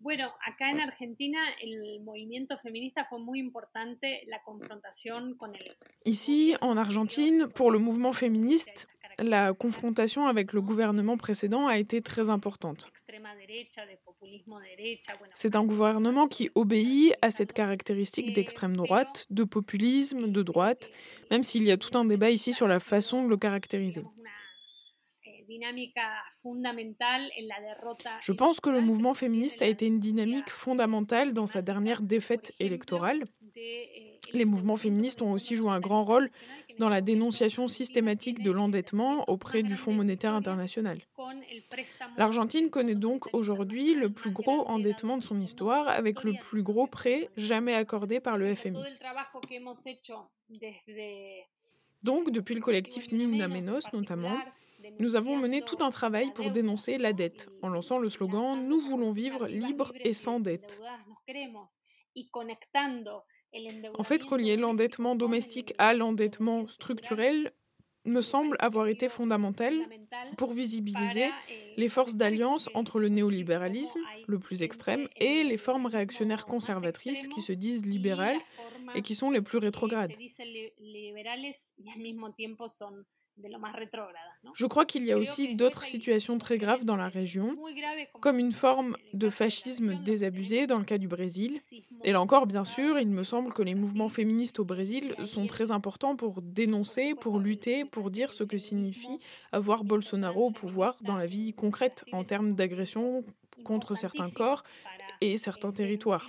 Bueno, 0.00 0.32
acá 0.42 0.70
en 0.70 0.78
Argentina 0.78 1.38
el 1.60 2.00
movimiento 2.02 2.56
feminista 2.56 3.04
fue 3.10 3.18
muy 3.18 3.38
importante 3.40 4.22
la 4.28 4.42
confrontación 4.42 5.36
con 5.36 5.54
el 5.54 5.76
Ici, 6.06 6.54
en 6.62 6.78
Argentine, 6.78 7.48
pour 7.48 7.70
le 7.70 7.78
mouvement 7.78 8.14
féministe, 8.14 8.88
la 9.20 9.52
confrontation 9.52 10.26
avec 10.26 10.52
le 10.52 10.60
gouvernement 10.60 11.16
précédent 11.16 11.66
a 11.66 11.78
été 11.78 12.02
très 12.02 12.30
importante. 12.30 12.90
C'est 15.34 15.56
un 15.56 15.64
gouvernement 15.64 16.28
qui 16.28 16.50
obéit 16.54 17.14
à 17.22 17.30
cette 17.30 17.52
caractéristique 17.52 18.34
d'extrême 18.34 18.76
droite, 18.76 19.26
de 19.30 19.44
populisme, 19.44 20.30
de 20.30 20.42
droite, 20.42 20.90
même 21.30 21.42
s'il 21.42 21.64
y 21.64 21.70
a 21.70 21.76
tout 21.76 21.96
un 21.96 22.04
débat 22.04 22.30
ici 22.30 22.52
sur 22.52 22.68
la 22.68 22.80
façon 22.80 23.24
de 23.24 23.28
le 23.28 23.36
caractériser. 23.36 24.02
Je 28.20 28.32
pense 28.32 28.60
que 28.60 28.70
le 28.70 28.80
mouvement 28.80 29.14
féministe 29.14 29.62
a 29.62 29.66
été 29.66 29.86
une 29.86 30.00
dynamique 30.00 30.50
fondamentale 30.50 31.32
dans 31.32 31.46
sa 31.46 31.62
dernière 31.62 32.02
défaite 32.02 32.52
électorale. 32.58 33.24
Les 34.32 34.44
mouvements 34.44 34.76
féministes 34.76 35.22
ont 35.22 35.32
aussi 35.32 35.56
joué 35.56 35.70
un 35.70 35.80
grand 35.80 36.04
rôle 36.04 36.30
dans 36.78 36.88
la 36.88 37.00
dénonciation 37.00 37.68
systématique 37.68 38.42
de 38.42 38.50
l'endettement 38.50 39.28
auprès 39.28 39.62
du 39.62 39.76
Fonds 39.76 39.92
monétaire 39.92 40.34
international. 40.34 41.00
L'Argentine 42.16 42.70
connaît 42.70 42.94
donc 42.94 43.32
aujourd'hui 43.34 43.94
le 43.94 44.10
plus 44.10 44.30
gros 44.30 44.66
endettement 44.68 45.16
de 45.16 45.22
son 45.22 45.40
histoire 45.40 45.88
avec 45.88 46.24
le 46.24 46.34
plus 46.40 46.62
gros 46.62 46.86
prêt 46.86 47.30
jamais 47.36 47.74
accordé 47.74 48.20
par 48.20 48.36
le 48.36 48.54
FMI. 48.54 48.78
Donc, 52.02 52.30
depuis 52.30 52.54
le 52.54 52.60
collectif 52.60 53.10
Ni 53.10 53.24
Una 53.24 53.48
Menos 53.48 53.92
notamment, 53.92 54.38
nous 55.00 55.16
avons 55.16 55.36
mené 55.36 55.62
tout 55.62 55.78
un 55.80 55.90
travail 55.90 56.32
pour 56.32 56.50
dénoncer 56.50 56.98
la 56.98 57.12
dette, 57.12 57.48
en 57.62 57.68
lançant 57.68 57.98
le 57.98 58.08
slogan 58.08 58.66
Nous 58.68 58.80
voulons 58.80 59.10
vivre 59.10 59.46
libre 59.48 59.92
et 60.00 60.12
sans 60.12 60.38
dette. 60.38 60.80
En 63.94 64.02
fait, 64.04 64.22
relier 64.22 64.56
l'endettement 64.56 65.16
domestique 65.16 65.74
à 65.78 65.94
l'endettement 65.94 66.66
structurel 66.68 67.52
me 68.04 68.20
semble 68.20 68.56
avoir 68.60 68.86
été 68.88 69.08
fondamental 69.08 69.74
pour 70.36 70.52
visibiliser 70.52 71.36
les 71.76 71.88
forces 71.88 72.16
d'alliance 72.16 72.70
entre 72.74 72.98
le 73.00 73.08
néolibéralisme, 73.08 74.06
le 74.26 74.38
plus 74.38 74.62
extrême, 74.62 75.08
et 75.20 75.44
les 75.44 75.56
formes 75.58 75.86
réactionnaires 75.86 76.46
conservatrices 76.46 77.28
qui 77.28 77.40
se 77.42 77.52
disent 77.52 77.84
libérales 77.86 78.42
et 78.94 79.02
qui 79.02 79.14
sont 79.14 79.30
les 79.30 79.42
plus 79.42 79.58
rétrogrades. 79.58 80.16
Je 84.54 84.66
crois 84.66 84.84
qu'il 84.86 85.04
y 85.04 85.12
a 85.12 85.18
aussi 85.18 85.54
d'autres 85.54 85.82
situations 85.82 86.38
très 86.38 86.58
graves 86.58 86.84
dans 86.84 86.96
la 86.96 87.08
région, 87.08 87.56
comme 88.20 88.38
une 88.38 88.52
forme 88.52 88.96
de 89.12 89.28
fascisme 89.28 89.96
désabusé 90.02 90.66
dans 90.66 90.78
le 90.78 90.84
cas 90.84 90.98
du 90.98 91.08
Brésil. 91.08 91.60
Et 92.04 92.12
là 92.12 92.20
encore, 92.20 92.46
bien 92.46 92.64
sûr, 92.64 92.98
il 92.98 93.08
me 93.08 93.24
semble 93.24 93.52
que 93.52 93.62
les 93.62 93.74
mouvements 93.74 94.08
féministes 94.08 94.58
au 94.58 94.64
Brésil 94.64 95.14
sont 95.24 95.46
très 95.46 95.70
importants 95.70 96.16
pour 96.16 96.40
dénoncer, 96.42 97.14
pour 97.14 97.38
lutter, 97.38 97.84
pour 97.84 98.10
dire 98.10 98.32
ce 98.32 98.44
que 98.44 98.58
signifie 98.58 99.18
avoir 99.52 99.84
Bolsonaro 99.84 100.46
au 100.46 100.50
pouvoir 100.50 100.96
dans 101.02 101.16
la 101.16 101.26
vie 101.26 101.52
concrète 101.52 102.04
en 102.12 102.24
termes 102.24 102.54
d'agression 102.54 103.24
contre 103.64 103.94
certains 103.94 104.30
corps 104.30 104.62
et 105.20 105.36
certains 105.36 105.72
territoires. 105.72 106.28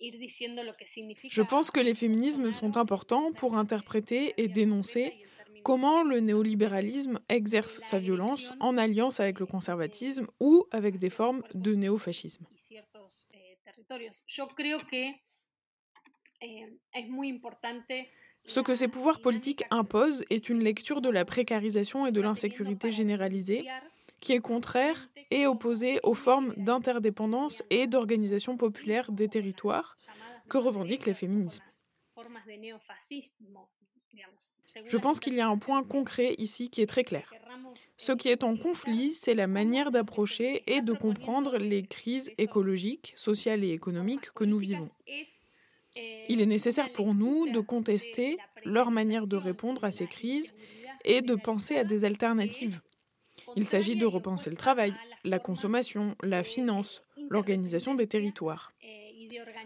Je 0.00 1.42
pense 1.42 1.70
que 1.70 1.80
les 1.80 1.94
féminismes 1.94 2.50
sont 2.52 2.76
importants 2.76 3.32
pour 3.32 3.56
interpréter 3.56 4.34
et 4.38 4.48
dénoncer 4.48 5.14
comment 5.62 6.02
le 6.02 6.20
néolibéralisme 6.20 7.20
exerce 7.28 7.80
sa 7.80 7.98
violence 7.98 8.52
en 8.60 8.78
alliance 8.78 9.20
avec 9.20 9.40
le 9.40 9.46
conservatisme 9.46 10.26
ou 10.40 10.64
avec 10.70 10.98
des 10.98 11.10
formes 11.10 11.42
de 11.54 11.74
néofascisme. 11.74 12.46
Ce 18.46 18.60
que 18.60 18.74
ces 18.74 18.88
pouvoirs 18.88 19.20
politiques 19.20 19.64
imposent 19.70 20.24
est 20.30 20.48
une 20.48 20.60
lecture 20.60 21.00
de 21.00 21.10
la 21.10 21.24
précarisation 21.24 22.06
et 22.06 22.12
de 22.12 22.20
l'insécurité 22.20 22.90
généralisée 22.90 23.66
qui 24.20 24.32
est 24.32 24.40
contraire 24.40 25.08
et 25.30 25.46
opposé 25.46 26.00
aux 26.02 26.14
formes 26.14 26.54
d'interdépendance 26.56 27.62
et 27.70 27.86
d'organisation 27.86 28.56
populaire 28.56 29.10
des 29.12 29.28
territoires 29.28 29.96
que 30.48 30.58
revendiquent 30.58 31.06
les 31.06 31.14
féminismes. 31.14 31.64
Je 34.86 34.96
pense 34.98 35.20
qu'il 35.20 35.34
y 35.34 35.40
a 35.40 35.48
un 35.48 35.58
point 35.58 35.82
concret 35.82 36.34
ici 36.38 36.70
qui 36.70 36.82
est 36.82 36.86
très 36.86 37.04
clair. 37.04 37.32
Ce 37.96 38.12
qui 38.12 38.28
est 38.28 38.44
en 38.44 38.56
conflit, 38.56 39.12
c'est 39.12 39.34
la 39.34 39.46
manière 39.46 39.90
d'approcher 39.90 40.62
et 40.66 40.80
de 40.80 40.92
comprendre 40.92 41.56
les 41.58 41.82
crises 41.82 42.30
écologiques, 42.38 43.12
sociales 43.16 43.64
et 43.64 43.70
économiques 43.70 44.30
que 44.32 44.44
nous 44.44 44.58
vivons. 44.58 44.90
Il 46.28 46.40
est 46.40 46.46
nécessaire 46.46 46.92
pour 46.92 47.14
nous 47.14 47.50
de 47.50 47.60
contester 47.60 48.38
leur 48.64 48.90
manière 48.90 49.26
de 49.26 49.36
répondre 49.36 49.84
à 49.84 49.90
ces 49.90 50.06
crises 50.06 50.54
et 51.04 51.20
de 51.22 51.34
penser 51.34 51.76
à 51.76 51.84
des 51.84 52.04
alternatives. 52.04 52.80
Il 53.56 53.64
s'agit 53.64 53.96
de 53.96 54.06
repenser 54.06 54.50
le 54.50 54.56
travail, 54.56 54.92
la 55.24 55.38
consommation, 55.38 56.16
la 56.22 56.42
finance, 56.42 57.02
l'organisation 57.28 57.94
des 57.94 58.06
territoires. 58.06 58.72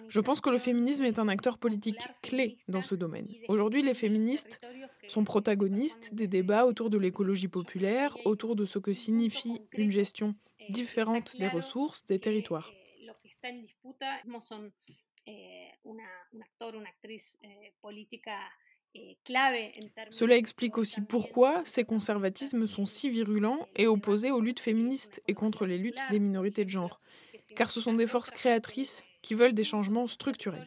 Je 0.08 0.20
pense 0.20 0.40
que 0.40 0.50
le 0.50 0.58
féminisme 0.58 1.04
est 1.04 1.18
un 1.18 1.28
acteur 1.28 1.58
politique 1.58 2.06
clé 2.22 2.58
dans 2.68 2.82
ce 2.82 2.94
domaine. 2.94 3.28
Aujourd'hui, 3.48 3.82
les 3.82 3.94
féministes 3.94 4.60
sont 5.08 5.24
protagonistes 5.24 6.14
des 6.14 6.26
débats 6.26 6.66
autour 6.66 6.90
de 6.90 6.98
l'écologie 6.98 7.48
populaire, 7.48 8.16
autour 8.26 8.56
de 8.56 8.64
ce 8.64 8.78
que 8.78 8.92
signifie 8.92 9.62
une 9.72 9.90
gestion 9.90 10.34
différente 10.68 11.36
des 11.38 11.48
ressources 11.48 12.04
des 12.06 12.18
territoires. 12.18 12.72
Cela 20.10 20.36
explique 20.36 20.78
aussi 20.78 21.00
pourquoi 21.00 21.62
ces 21.64 21.84
conservatismes 21.84 22.66
sont 22.66 22.86
si 22.86 23.10
virulents 23.10 23.68
et 23.76 23.86
opposés 23.86 24.30
aux 24.30 24.40
luttes 24.40 24.60
féministes 24.60 25.22
et 25.28 25.34
contre 25.34 25.66
les 25.66 25.78
luttes 25.78 26.04
des 26.10 26.20
minorités 26.20 26.64
de 26.64 26.70
genre, 26.70 27.00
car 27.56 27.70
ce 27.70 27.80
sont 27.80 27.94
des 27.94 28.06
forces 28.06 28.30
créatrices 28.30 29.02
qui 29.22 29.34
veulent 29.34 29.54
des 29.54 29.64
changements 29.64 30.06
structurels 30.06 30.66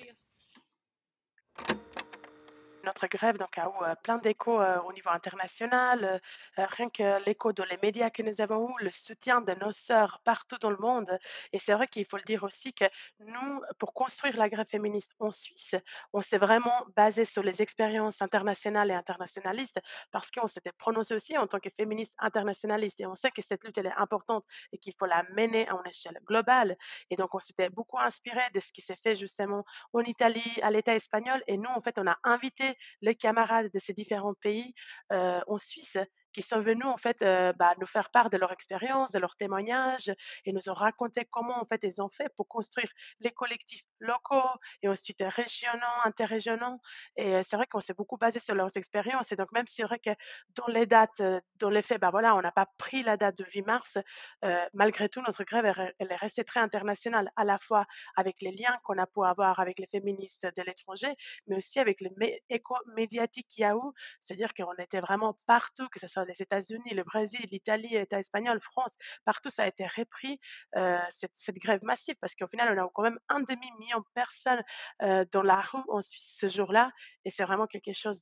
notre 2.88 3.08
grève 3.08 3.38
donc, 3.38 3.58
a 3.58 3.66
eu 3.66 3.84
euh, 3.84 3.96
plein 4.02 4.18
d'échos 4.18 4.62
euh, 4.62 4.80
au 4.82 4.94
niveau 4.94 5.10
international. 5.10 6.22
Euh, 6.58 6.66
rien 6.78 6.90
que 6.90 7.24
l'écho 7.26 7.52
dans 7.52 7.66
les 7.66 7.78
médias 7.84 8.10
que 8.10 8.24
nous 8.24 8.40
avons 8.42 8.70
eu, 8.70 8.86
le 8.86 8.92
soutien 8.92 9.42
de 9.42 9.54
nos 9.56 9.74
sœurs 9.74 10.22
partout 10.24 10.58
dans 10.60 10.70
le 10.70 10.78
monde. 10.78 11.12
Et 11.52 11.60
c'est 11.60 11.74
vrai 11.74 11.88
qu'il 11.88 12.06
faut 12.06 12.18
le 12.18 12.24
dire 12.24 12.44
aussi 12.44 12.74
que 12.74 12.86
nous, 13.20 13.62
pour 13.80 13.94
construire 13.94 14.38
la 14.38 14.50
grève 14.50 14.68
féministe 14.68 15.12
en 15.20 15.32
Suisse, 15.32 15.76
on 16.14 16.22
s'est 16.22 16.38
vraiment 16.38 16.86
basé 16.96 17.26
sur 17.26 17.44
les 17.44 17.62
expériences 17.62 18.22
internationales 18.22 18.90
et 18.90 18.94
internationalistes 18.94 19.80
parce 20.12 20.32
qu'on 20.32 20.48
s'était 20.48 20.72
prononcé 20.72 21.14
aussi 21.14 21.38
en 21.38 21.48
tant 21.48 21.60
que 21.60 21.70
féministe 21.70 22.14
internationaliste. 22.20 23.02
Et 23.02 23.06
on 23.06 23.16
sait 23.16 23.32
que 23.32 23.42
cette 23.42 23.64
lutte, 23.66 23.78
est 23.78 23.92
importante 23.98 24.46
et 24.72 24.78
qu'il 24.78 24.94
faut 24.98 25.06
la 25.06 25.24
mener 25.36 25.68
à 25.68 25.74
une 25.74 25.90
échelle 25.90 26.20
globale. 26.26 26.76
Et 27.10 27.16
donc, 27.16 27.36
on 27.36 27.40
s'était 27.40 27.70
beaucoup 27.70 28.00
inspiré 28.00 28.42
de 28.54 28.60
ce 28.60 28.72
qui 28.72 28.82
s'est 28.82 28.96
fait 28.96 29.16
justement 29.16 29.64
en 29.94 30.02
Italie, 30.02 30.60
à 30.62 30.72
l'État 30.72 30.96
espagnol. 30.96 31.44
Et 31.48 31.58
nous, 31.58 31.70
en 31.70 31.82
fait, 31.82 32.00
on 32.00 32.08
a 32.08 32.18
invité 32.24 32.77
les 33.02 33.16
camarades 33.16 33.70
de 33.74 33.80
ces 33.80 33.94
différents 33.94 34.34
pays 34.36 34.74
euh, 35.12 35.42
en 35.48 35.58
Suisse 35.58 35.98
qui 36.38 36.44
sont 36.44 36.62
venus 36.62 36.86
en 36.86 36.98
fait 36.98 37.20
euh, 37.24 37.52
bah, 37.54 37.74
nous 37.82 37.88
faire 37.88 38.12
part 38.12 38.30
de 38.30 38.38
leur 38.38 38.52
expérience, 38.52 39.12
de 39.12 39.18
leurs 39.18 39.36
témoignages 39.38 40.12
et 40.46 40.54
nous 40.54 40.70
ont 40.70 40.76
raconté 40.76 41.26
comment 41.26 41.60
en 41.60 41.66
fait 41.66 41.80
ils 41.82 42.00
ont 42.00 42.10
fait 42.10 42.30
pour 42.38 42.48
construire 42.48 42.92
les 43.22 43.32
collectifs 43.32 43.82
locaux 44.00 44.54
et 44.84 44.88
ensuite 44.88 45.18
régionaux, 45.20 45.98
interrégionaux. 46.06 46.80
Et 47.16 47.42
c'est 47.42 47.56
vrai 47.56 47.66
qu'on 47.66 47.80
s'est 47.80 47.96
beaucoup 47.96 48.18
basé 48.18 48.40
sur 48.40 48.54
leurs 48.54 48.78
expériences. 48.78 49.32
Et 49.32 49.36
donc 49.36 49.52
même 49.52 49.66
si 49.66 49.78
c'est 49.78 49.84
vrai 49.84 49.98
que 49.98 50.12
dans 50.56 50.68
les 50.68 50.86
dates, 50.86 51.22
euh, 51.22 51.40
dans 51.56 51.72
les 51.72 51.82
faits, 51.82 52.00
bah 52.00 52.12
voilà, 52.12 52.36
on 52.36 52.42
n'a 52.42 52.52
pas 52.52 52.68
pris 52.78 53.02
la 53.02 53.18
date 53.18 53.36
de 53.40 53.46
8 53.56 53.64
mars, 53.64 53.98
euh, 54.46 54.64
malgré 54.76 55.10
tout 55.10 55.22
notre 55.22 55.44
grève 55.44 55.66
elle, 55.66 56.12
est 56.12 56.16
restée 56.16 56.44
très 56.44 56.60
internationale, 56.60 57.32
à 57.36 57.46
la 57.46 57.58
fois 57.58 57.88
avec 58.16 58.42
les 58.42 58.52
liens 58.52 58.78
qu'on 58.84 59.00
a 59.00 59.08
pu 59.08 59.26
avoir 59.26 59.60
avec 59.60 59.80
les 59.80 59.88
féministes 59.88 60.48
de 60.56 60.62
l'étranger, 60.62 61.16
mais 61.48 61.58
aussi 61.58 61.80
avec 61.80 62.00
les 62.00 62.44
échos 62.52 62.78
médiatiques 62.96 63.48
qu'il 63.48 63.64
y 63.64 63.66
a 63.66 63.74
eu, 63.74 63.90
c'est-à-dire 64.22 64.54
qu'on 64.54 64.76
était 64.78 65.00
vraiment 65.00 65.40
partout, 65.48 65.88
que 65.90 66.00
ce 66.00 66.06
soit 66.06 66.27
les 66.28 66.42
États-Unis, 66.42 66.94
le 66.94 67.04
Brésil, 67.04 67.40
l'Italie, 67.52 67.90
l'État 67.90 68.20
espagnol, 68.20 68.60
France, 68.62 68.94
partout 69.26 69.50
ça 69.50 69.64
a 69.64 69.68
été 69.68 69.86
repris, 69.86 70.40
euh, 70.76 70.98
cette, 71.10 71.58
grève 71.58 71.84
massive, 71.84 72.16
parce 72.22 72.36
qu'au 72.36 72.48
final, 72.48 72.78
on 72.78 72.84
a 72.84 72.90
quand 72.94 73.04
même 73.04 73.20
un 73.30 73.42
demi-million 73.42 74.00
de 74.00 74.06
personnes 74.14 74.62
euh, 75.02 75.26
dans 75.32 75.44
la 75.44 75.62
rue 75.62 75.82
en 75.90 76.02
Suisse 76.02 76.38
ce 76.40 76.48
jour-là, 76.48 76.92
et 77.26 77.30
c'est 77.30 77.44
vraiment 77.44 77.68
quelque 77.68 77.94
chose 77.94 78.22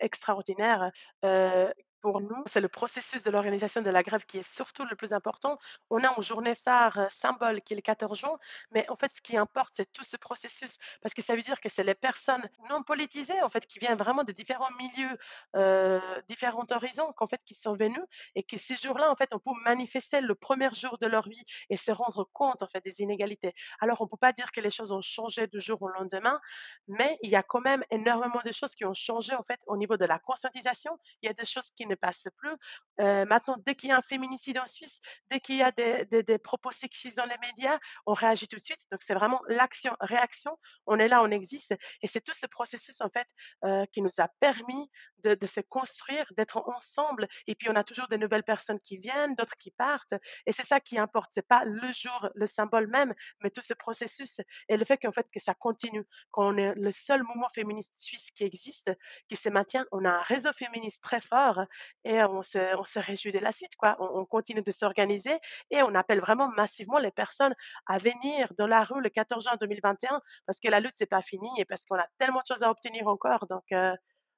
d'extraordinaire. 0.00 0.90
Bah, 1.22 1.28
euh, 1.28 1.72
pour 2.00 2.20
nous, 2.20 2.42
c'est 2.46 2.60
le 2.60 2.68
processus 2.68 3.22
de 3.22 3.30
l'organisation 3.30 3.82
de 3.82 3.90
la 3.90 4.02
grève 4.02 4.24
qui 4.26 4.38
est 4.38 4.54
surtout 4.54 4.84
le 4.84 4.96
plus 4.96 5.12
important. 5.12 5.58
On 5.90 6.02
a 6.04 6.14
une 6.16 6.22
journée 6.22 6.54
phare 6.54 7.10
symbole 7.10 7.60
qui 7.62 7.72
est 7.74 7.76
le 7.76 7.82
14 7.82 8.18
juin, 8.18 8.38
mais 8.72 8.88
en 8.88 8.96
fait, 8.96 9.12
ce 9.12 9.20
qui 9.20 9.36
importe, 9.36 9.74
c'est 9.76 9.92
tout 9.92 10.04
ce 10.04 10.16
processus, 10.16 10.78
parce 11.02 11.14
que 11.14 11.22
ça 11.22 11.34
veut 11.34 11.42
dire 11.42 11.60
que 11.60 11.68
c'est 11.68 11.84
les 11.84 11.94
personnes 11.94 12.48
non 12.70 12.82
politisées, 12.82 13.40
en 13.42 13.50
fait, 13.50 13.66
qui 13.66 13.78
viennent 13.78 13.98
vraiment 13.98 14.24
de 14.24 14.32
différents 14.32 14.70
milieux, 14.78 15.18
euh, 15.56 16.00
différents 16.28 16.66
horizons, 16.70 17.12
qu'en 17.16 17.26
fait, 17.26 17.40
qui 17.44 17.54
sont 17.54 17.74
venus 17.74 18.02
et 18.34 18.42
que 18.42 18.56
ces 18.56 18.76
jours-là, 18.76 19.10
en 19.10 19.16
fait, 19.16 19.30
on 19.32 19.38
peut 19.38 19.50
manifester 19.64 20.20
le 20.20 20.34
premier 20.34 20.70
jour 20.72 20.98
de 20.98 21.06
leur 21.06 21.28
vie 21.28 21.44
et 21.70 21.76
se 21.76 21.90
rendre 21.90 22.28
compte, 22.32 22.62
en 22.62 22.68
fait, 22.68 22.82
des 22.84 23.00
inégalités. 23.00 23.54
Alors, 23.80 24.00
on 24.00 24.04
ne 24.04 24.10
peut 24.10 24.16
pas 24.16 24.32
dire 24.32 24.52
que 24.52 24.60
les 24.60 24.70
choses 24.70 24.92
ont 24.92 25.02
changé 25.02 25.46
du 25.46 25.60
jour 25.60 25.80
au 25.82 25.88
lendemain, 25.88 26.40
mais 26.86 27.18
il 27.22 27.30
y 27.30 27.36
a 27.36 27.42
quand 27.42 27.60
même 27.60 27.84
énormément 27.90 28.40
de 28.44 28.52
choses 28.52 28.74
qui 28.74 28.84
ont 28.84 28.94
changé, 28.94 29.34
en 29.34 29.42
fait, 29.42 29.60
au 29.66 29.76
niveau 29.76 29.96
de 29.96 30.04
la 30.04 30.18
conscientisation. 30.18 30.96
Il 31.22 31.26
y 31.26 31.30
a 31.30 31.34
des 31.34 31.44
choses 31.44 31.70
qui 31.76 31.86
ne 31.88 31.94
passe 31.94 32.28
plus. 32.36 32.54
Euh, 33.00 33.24
maintenant, 33.26 33.56
dès 33.64 33.74
qu'il 33.74 33.90
y 33.90 33.92
a 33.92 33.96
un 33.96 34.02
féminicide 34.02 34.58
en 34.58 34.66
Suisse, 34.66 35.00
dès 35.30 35.40
qu'il 35.40 35.56
y 35.56 35.62
a 35.62 35.72
des, 35.72 36.38
propos 36.38 36.70
sexistes 36.72 37.16
dans 37.16 37.24
les 37.24 37.38
médias, 37.38 37.78
on 38.06 38.12
réagit 38.12 38.48
tout 38.48 38.56
de 38.56 38.64
suite. 38.64 38.80
Donc, 38.90 39.02
c'est 39.02 39.14
vraiment 39.14 39.40
l'action-réaction. 39.48 40.58
On 40.86 40.98
est 40.98 41.08
là, 41.08 41.22
on 41.22 41.30
existe. 41.30 41.74
Et 42.02 42.06
c'est 42.06 42.20
tout 42.20 42.34
ce 42.34 42.46
processus, 42.46 43.00
en 43.00 43.08
fait, 43.08 43.26
euh, 43.64 43.84
qui 43.92 44.02
nous 44.02 44.10
a 44.18 44.28
permis 44.40 44.90
de, 45.24 45.46
se 45.46 45.60
construire, 45.60 46.26
d'être 46.36 46.58
ensemble. 46.68 47.28
Et 47.46 47.54
puis, 47.54 47.68
on 47.70 47.76
a 47.76 47.84
toujours 47.84 48.08
de 48.08 48.16
nouvelles 48.16 48.44
personnes 48.44 48.80
qui 48.80 48.98
viennent, 48.98 49.34
d'autres 49.34 49.56
qui 49.58 49.70
partent. 49.70 50.14
Et 50.46 50.52
c'est 50.52 50.66
ça 50.66 50.80
qui 50.80 50.98
importe. 50.98 51.30
C'est 51.32 51.46
pas 51.46 51.64
le 51.64 51.92
jour, 51.92 52.28
le 52.34 52.46
symbole 52.46 52.88
même, 52.88 53.14
mais 53.42 53.50
tout 53.50 53.62
ce 53.62 53.74
processus 53.74 54.40
et 54.68 54.76
le 54.76 54.84
fait 54.84 54.98
qu'en 54.98 55.12
fait, 55.12 55.26
que 55.32 55.40
ça 55.40 55.54
continue. 55.54 56.04
Qu'on 56.30 56.56
est 56.56 56.74
le 56.74 56.92
seul 56.92 57.22
mouvement 57.22 57.48
féministe 57.54 57.92
suisse 57.96 58.30
qui 58.32 58.44
existe, 58.44 58.90
qui 59.28 59.36
se 59.36 59.48
maintient. 59.48 59.86
On 59.92 60.04
a 60.04 60.10
un 60.10 60.22
réseau 60.22 60.52
féministe 60.52 61.02
très 61.02 61.20
fort 61.20 61.60
et 62.04 62.22
on 62.22 62.42
se, 62.42 62.58
on 62.76 62.84
se 62.84 62.98
réjouit 62.98 63.32
de 63.32 63.38
la 63.38 63.52
suite. 63.52 63.74
Quoi. 63.76 63.96
On, 64.00 64.24
continue 64.24 64.62
de 64.62 64.70
s'organiser 64.70 65.38
et 65.70 65.82
on 65.82 65.94
appelle 65.94 66.20
vraiment 66.20 66.48
massivement 66.48 66.98
les 66.98 67.10
personnes 67.10 67.54
à 67.86 67.98
venir 67.98 68.52
dans 68.58 68.66
la 68.66 68.84
rue 68.84 69.00
le 69.00 69.08
14 69.10 69.44
juin 69.44 69.56
2021 69.60 70.20
parce 70.46 70.60
que 70.60 70.68
la 70.68 70.80
lutte, 70.80 70.94
c'est 70.94 71.06
pas 71.06 71.22
fini 71.22 71.48
et 71.58 71.64
parce 71.64 71.84
qu'on 71.84 71.96
a 71.96 72.06
tellement 72.18 72.40
de 72.40 72.46
choses 72.46 72.62
à 72.62 72.70
obtenir 72.70 73.06
encore. 73.08 73.46
Donc, 73.48 73.64
euh, 73.72 73.94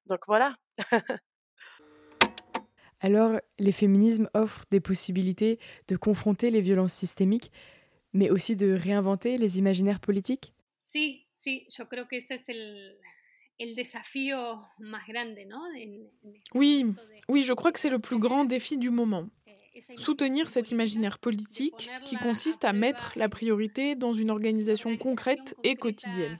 donc 0.06 0.20
voilà. 0.26 0.56
Alors, 3.02 3.40
les 3.58 3.72
féminismes 3.72 4.28
offrent 4.34 4.66
des 4.70 4.80
possibilités 4.80 5.58
de 5.88 5.96
confronter 5.96 6.50
les 6.50 6.60
violences 6.60 6.92
systémiques, 6.92 7.50
mais 8.12 8.28
aussi 8.30 8.56
de 8.56 8.74
réinventer 8.74 9.38
les 9.38 9.58
imaginaires 9.58 10.00
politiques? 10.00 10.52
Sí, 10.92 11.26
yo 11.42 11.88
creo 11.88 12.06
que 12.06 12.16
este 12.16 12.34
es 12.34 12.44
el, 13.60 13.74
oui, 16.54 16.86
oui, 17.28 17.42
je 17.42 17.52
crois 17.52 17.72
que 17.72 17.78
c'est 17.78 17.90
le 17.90 17.98
plus 17.98 18.18
grand 18.18 18.44
défi 18.44 18.78
du 18.78 18.90
moment. 18.90 19.28
Eh, 19.46 19.82
Soutenir 19.96 20.48
cet 20.48 20.70
imaginaire 20.70 21.18
politique 21.18 21.90
qui 22.04 22.16
consiste 22.16 22.64
à 22.64 22.72
mettre 22.72 23.12
la 23.16 23.28
priorité 23.28 23.94
dans 23.94 24.12
une 24.12 24.30
organisation 24.30 24.96
concrète 24.96 25.54
et 25.62 25.76
quotidienne. 25.76 26.38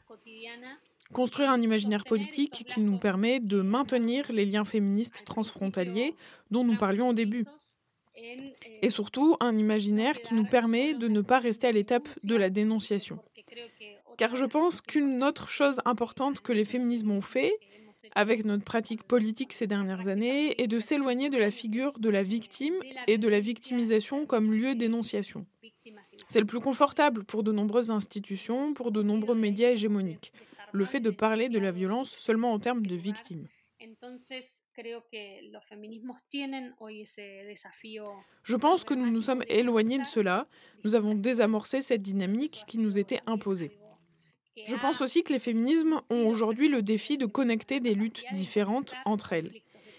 Construire 1.12 1.50
un 1.50 1.61
imaginaire 1.61 2.04
politique 2.04 2.64
qui 2.66 2.80
nous 2.80 2.98
permet 2.98 3.40
de 3.40 3.61
maintenir 3.61 4.30
les 4.33 4.46
liens 4.46 4.64
féministes 4.64 5.24
transfrontaliers 5.24 6.14
dont 6.50 6.64
nous 6.64 6.76
parlions 6.76 7.09
au 7.09 7.12
début. 7.12 7.44
Et 8.83 8.90
surtout, 8.90 9.37
un 9.40 9.56
imaginaire 9.56 10.20
qui 10.20 10.35
nous 10.35 10.44
permet 10.44 10.94
de 10.94 11.09
ne 11.09 11.20
pas 11.20 11.38
rester 11.38 11.66
à 11.66 11.72
l'étape 11.72 12.09
de 12.22 12.37
la 12.37 12.50
dénonciation. 12.50 13.18
Car 14.20 14.37
je 14.37 14.44
pense 14.44 14.83
qu'une 14.83 15.24
autre 15.24 15.48
chose 15.48 15.80
importante 15.87 16.42
que 16.42 16.52
les 16.52 16.66
féminismes 16.66 17.11
ont 17.11 17.22
fait, 17.22 17.54
avec 18.14 18.44
notre 18.44 18.64
pratique 18.64 19.02
politique 19.02 19.54
ces 19.54 19.66
dernières 19.66 20.09
années, 20.09 20.61
est 20.61 20.66
de 20.66 20.78
s'éloigner 20.78 21.30
de 21.30 21.38
la 21.38 21.50
figure 21.50 21.98
de 21.98 22.11
la 22.11 22.22
victime 22.22 22.74
et 23.06 23.16
de 23.16 23.28
la 23.28 23.40
victimisation 23.40 24.26
comme 24.26 24.52
lieu 24.52 24.74
d'énonciation. 24.74 25.46
C'est 26.28 26.40
le 26.40 26.44
plus 26.44 26.61
confortable 26.61 27.24
pour 27.24 27.42
de 27.42 27.50
nombreuses 27.50 27.90
institutions, 27.90 28.74
pour 28.74 28.92
de 28.92 29.02
nombreux 29.02 29.35
médias 29.35 29.70
hégémoniques, 29.70 30.35
le 30.72 30.85
fait 30.85 31.00
de 31.00 31.09
parler 31.09 31.48
de 31.48 31.59
la 31.59 31.70
violence 31.70 32.11
seulement 32.11 32.52
en 32.52 32.59
termes 32.59 32.85
de 32.85 32.96
victime. 32.96 33.48
Je 38.42 38.56
pense 38.56 38.85
que 38.85 38.92
nous 38.92 39.11
nous 39.11 39.20
sommes 39.22 39.44
éloignés 39.48 39.98
de 39.98 40.04
cela, 40.04 40.46
nous 40.85 40.94
avons 40.94 41.14
désamorcé 41.14 41.80
cette 41.80 42.02
dynamique 42.02 42.64
qui 42.66 42.76
nous 42.76 42.98
était 42.98 43.20
imposée. 43.24 43.80
Je 44.66 44.77
pense 44.77 45.01
aussi 45.01 45.23
que 45.23 45.33
les 45.33 45.38
féminismes 45.38 46.01
ont 46.11 46.27
aujourd'hui 46.29 46.68
le 46.68 46.83
défi 46.83 47.18
de 47.18 47.27
connecter 47.27 47.81
des 47.81 47.94
luttes 47.94 48.25
différentes 48.33 48.94
entre 49.05 49.33
elles. 49.33 49.53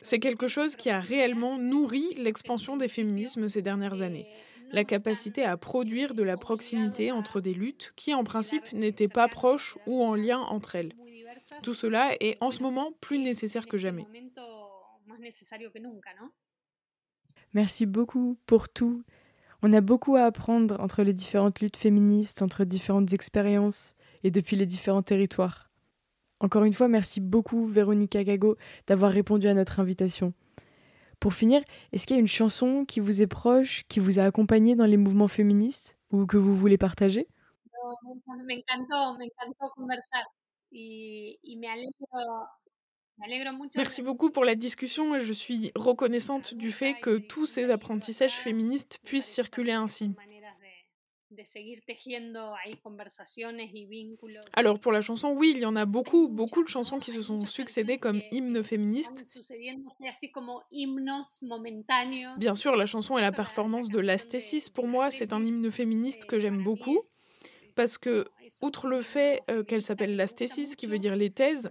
C'est 0.04 0.19
quelque 0.19 0.47
chose 0.47 0.76
qui 0.76 0.89
a 0.89 1.00
réellement 1.00 1.58
nourri 1.58 2.15
l'expansion 2.17 2.78
des 2.78 2.88
féminismes 2.88 3.50
ces 3.50 3.62
dernières 3.62 4.02
années. 4.02 4.26
La 4.71 4.84
capacité 4.84 5.43
à 5.43 5.58
produire 5.58 6.13
de 6.13 6.24
la 6.24 6.38
proximité 6.38 7.12
entre 7.12 7.41
des 7.41 7.54
luttes 7.54 7.93
qui, 7.95 8.13
en 8.13 8.24
principe, 8.24 8.71
n'étaient 8.71 9.10
pas 9.10 9.28
proches 9.28 9.78
ou 9.86 10.02
en 10.04 10.15
lien 10.15 10.39
entre 10.39 10.76
elles. 10.76 10.93
Tout 11.62 11.74
cela 11.74 12.15
est 12.19 12.38
en 12.41 12.52
ce 12.52 12.63
moment 12.63 12.93
plus 13.02 13.19
nécessaire 13.19 13.67
que 13.67 13.78
jamais. 13.78 14.08
Merci 17.54 17.86
beaucoup 17.86 18.38
pour 18.45 18.69
tout. 18.69 19.04
On 19.62 19.74
a 19.74 19.82
beaucoup 19.82 20.15
à 20.15 20.24
apprendre 20.24 20.80
entre 20.80 21.04
les 21.04 21.13
différentes 21.13 21.60
luttes 21.60 21.78
féministes, 21.78 22.41
entre 22.41 22.63
différentes 22.63 23.13
expériences 23.13 23.93
et 24.23 24.31
depuis 24.31 24.55
les 24.55 24.65
différents 24.65 25.01
territoires. 25.01 25.69
Encore 26.39 26.63
une 26.63 26.73
fois, 26.73 26.88
merci 26.88 27.21
beaucoup 27.21 27.67
Véronica 27.67 28.23
Gago 28.23 28.57
d'avoir 28.88 29.12
répondu 29.12 29.47
à 29.47 29.53
notre 29.53 29.79
invitation. 29.79 30.34
Pour 31.19 31.36
finir, 31.36 31.62
est-ce 31.91 32.07
qu'il 32.07 32.15
y 32.15 32.19
a 32.19 32.21
une 32.21 32.27
chanson 32.27 32.84
qui 32.84 32.99
vous 32.99 33.21
est 33.21 33.27
proche, 33.27 33.84
qui 33.88 33.99
vous 33.99 34.19
a 34.19 34.23
accompagné 34.23 34.75
dans 34.75 34.88
les 34.88 34.97
mouvements 34.97 35.27
féministes 35.27 35.99
ou 36.12 36.25
que 36.25 36.38
vous 36.38 36.55
voulez 36.55 36.79
partager? 36.79 37.27
Merci 43.75 44.01
beaucoup 44.01 44.31
pour 44.31 44.45
la 44.45 44.55
discussion 44.55 45.13
et 45.15 45.19
je 45.19 45.34
suis 45.34 45.71
reconnaissante 45.75 46.55
du 46.55 46.71
fait 46.71 46.95
que 46.95 47.17
tous 47.17 47.45
ces 47.45 47.69
apprentissages 47.69 48.34
féministes 48.34 48.97
puissent 49.03 49.29
circuler 49.29 49.73
ainsi. 49.73 50.15
Alors 54.54 54.80
pour 54.80 54.91
la 54.91 55.02
chanson, 55.02 55.30
oui, 55.30 55.54
il 55.56 55.62
y 55.62 55.65
en 55.65 55.76
a 55.76 55.86
beaucoup, 55.86 56.28
beaucoup 56.28 56.63
de 56.63 56.70
chansons 56.70 57.00
qui 57.00 57.12
se 57.12 57.22
sont 57.22 57.46
succédées 57.46 57.98
comme 57.98 58.22
hymnes 58.32 58.63
féministes. 58.63 59.24
Bien 62.38 62.56
sûr, 62.56 62.76
la 62.76 62.86
chanson 62.86 63.17
et 63.17 63.22
la 63.22 63.32
performance 63.32 63.89
de 63.89 64.00
L'Astésis, 64.00 64.70
pour 64.70 64.88
moi, 64.88 65.12
c'est 65.12 65.34
un 65.34 65.44
hymne 65.44 65.72
féministe 65.72 66.26
que 66.26 66.39
j'aime 66.39 66.63
beaucoup 66.63 67.02
parce 67.76 67.98
que 67.98 68.28
outre 68.62 68.88
le 68.88 69.02
fait 69.02 69.41
euh, 69.50 69.63
qu'elle 69.63 69.82
s'appelle 69.82 70.15
l'astésis, 70.15 70.76
qui 70.76 70.86
veut 70.86 71.00
dire 71.00 71.15
les 71.15 71.30
thèses, 71.30 71.69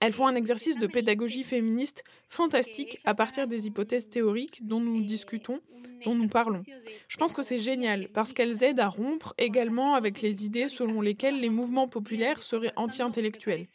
elles 0.00 0.12
font 0.12 0.26
un 0.26 0.34
exercice 0.34 0.76
de 0.78 0.86
pédagogie 0.86 1.44
féministe 1.44 2.04
fantastique 2.28 2.98
à 3.04 3.14
partir 3.14 3.46
des 3.46 3.66
hypothèses 3.66 4.08
théoriques 4.08 4.66
dont 4.66 4.80
nous 4.80 5.02
discutons, 5.02 5.60
dont 6.04 6.14
nous 6.14 6.28
parlons. 6.28 6.60
Je 7.08 7.16
pense 7.16 7.32
que 7.32 7.42
c'est 7.42 7.58
génial 7.58 8.08
parce 8.08 8.32
qu'elles 8.32 8.64
aident 8.64 8.80
à 8.80 8.88
rompre 8.88 9.34
également 9.38 9.94
avec 9.94 10.22
les 10.22 10.44
idées 10.44 10.68
selon 10.68 11.00
lesquelles 11.00 11.40
les 11.40 11.50
mouvements 11.50 11.88
populaires 11.88 12.42
seraient 12.42 12.72
anti-intellectuels. 12.76 13.66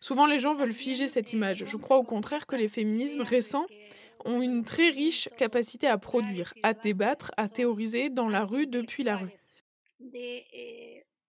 Souvent, 0.00 0.26
les 0.26 0.38
gens 0.38 0.54
veulent 0.54 0.72
figer 0.72 1.08
cette 1.08 1.32
image. 1.32 1.64
Je 1.66 1.76
crois 1.76 1.96
au 1.96 2.04
contraire 2.04 2.46
que 2.46 2.56
les 2.56 2.68
féminismes 2.68 3.22
récents 3.22 3.66
ont 4.24 4.40
une 4.40 4.64
très 4.64 4.90
riche 4.90 5.28
capacité 5.36 5.86
à 5.86 5.98
produire, 5.98 6.54
à 6.62 6.74
débattre, 6.74 7.32
à 7.36 7.48
théoriser 7.48 8.10
dans 8.10 8.28
la 8.28 8.44
rue 8.44 8.66
depuis 8.66 9.02
la 9.02 9.18
rue. 9.18 9.30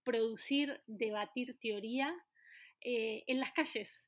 Producir, 0.06 0.80
debatir 0.88 1.58
teoría 1.60 2.08
eh, 2.82 3.24
en 3.28 3.40
las 3.40 3.52
calles. 3.52 4.06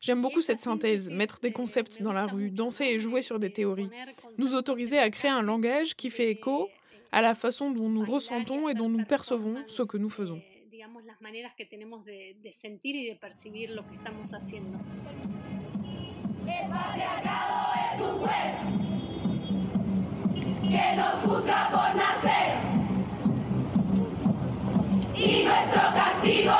J'aime 0.00 0.20
beaucoup 0.20 0.40
cette 0.40 0.60
synthèse, 0.62 1.10
mettre 1.10 1.38
des 1.38 1.52
concepts 1.52 2.02
dans 2.02 2.12
la 2.12 2.26
rue, 2.26 2.50
danser 2.50 2.86
et 2.86 2.98
jouer 2.98 3.22
sur 3.22 3.38
des 3.38 3.52
théories, 3.52 3.88
nous 4.36 4.56
autoriser 4.56 4.98
à 4.98 5.08
créer 5.10 5.30
un 5.30 5.42
langage 5.42 5.94
qui 5.94 6.10
fait 6.10 6.28
écho 6.28 6.68
à 7.12 7.22
la 7.22 7.36
façon 7.36 7.70
dont 7.70 7.88
nous 7.88 8.04
ressentons 8.04 8.68
et 8.68 8.74
dont 8.74 8.88
nous 8.88 9.04
percevons 9.04 9.62
ce 9.68 9.82
que 9.84 9.96
nous 9.96 10.08
faisons. 10.08 10.42
Que 20.72 20.96
nos 20.96 21.20
juzga 21.22 21.68
por 21.70 21.94
nacer. 21.94 22.71
Y 25.24 25.44
nuestro 25.44 25.82
castigo 25.94 26.54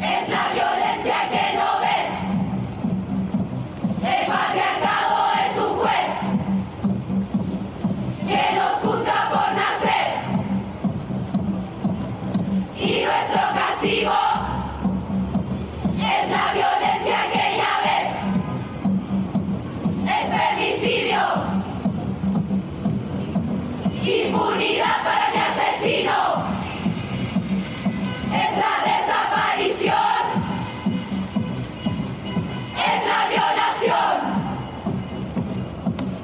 es 0.00 0.28
la 0.30 0.48
violencia 0.54 1.28
que 1.30 1.39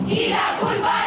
Y 0.09 0.29
la 0.29 0.57
culpa 0.61 1.06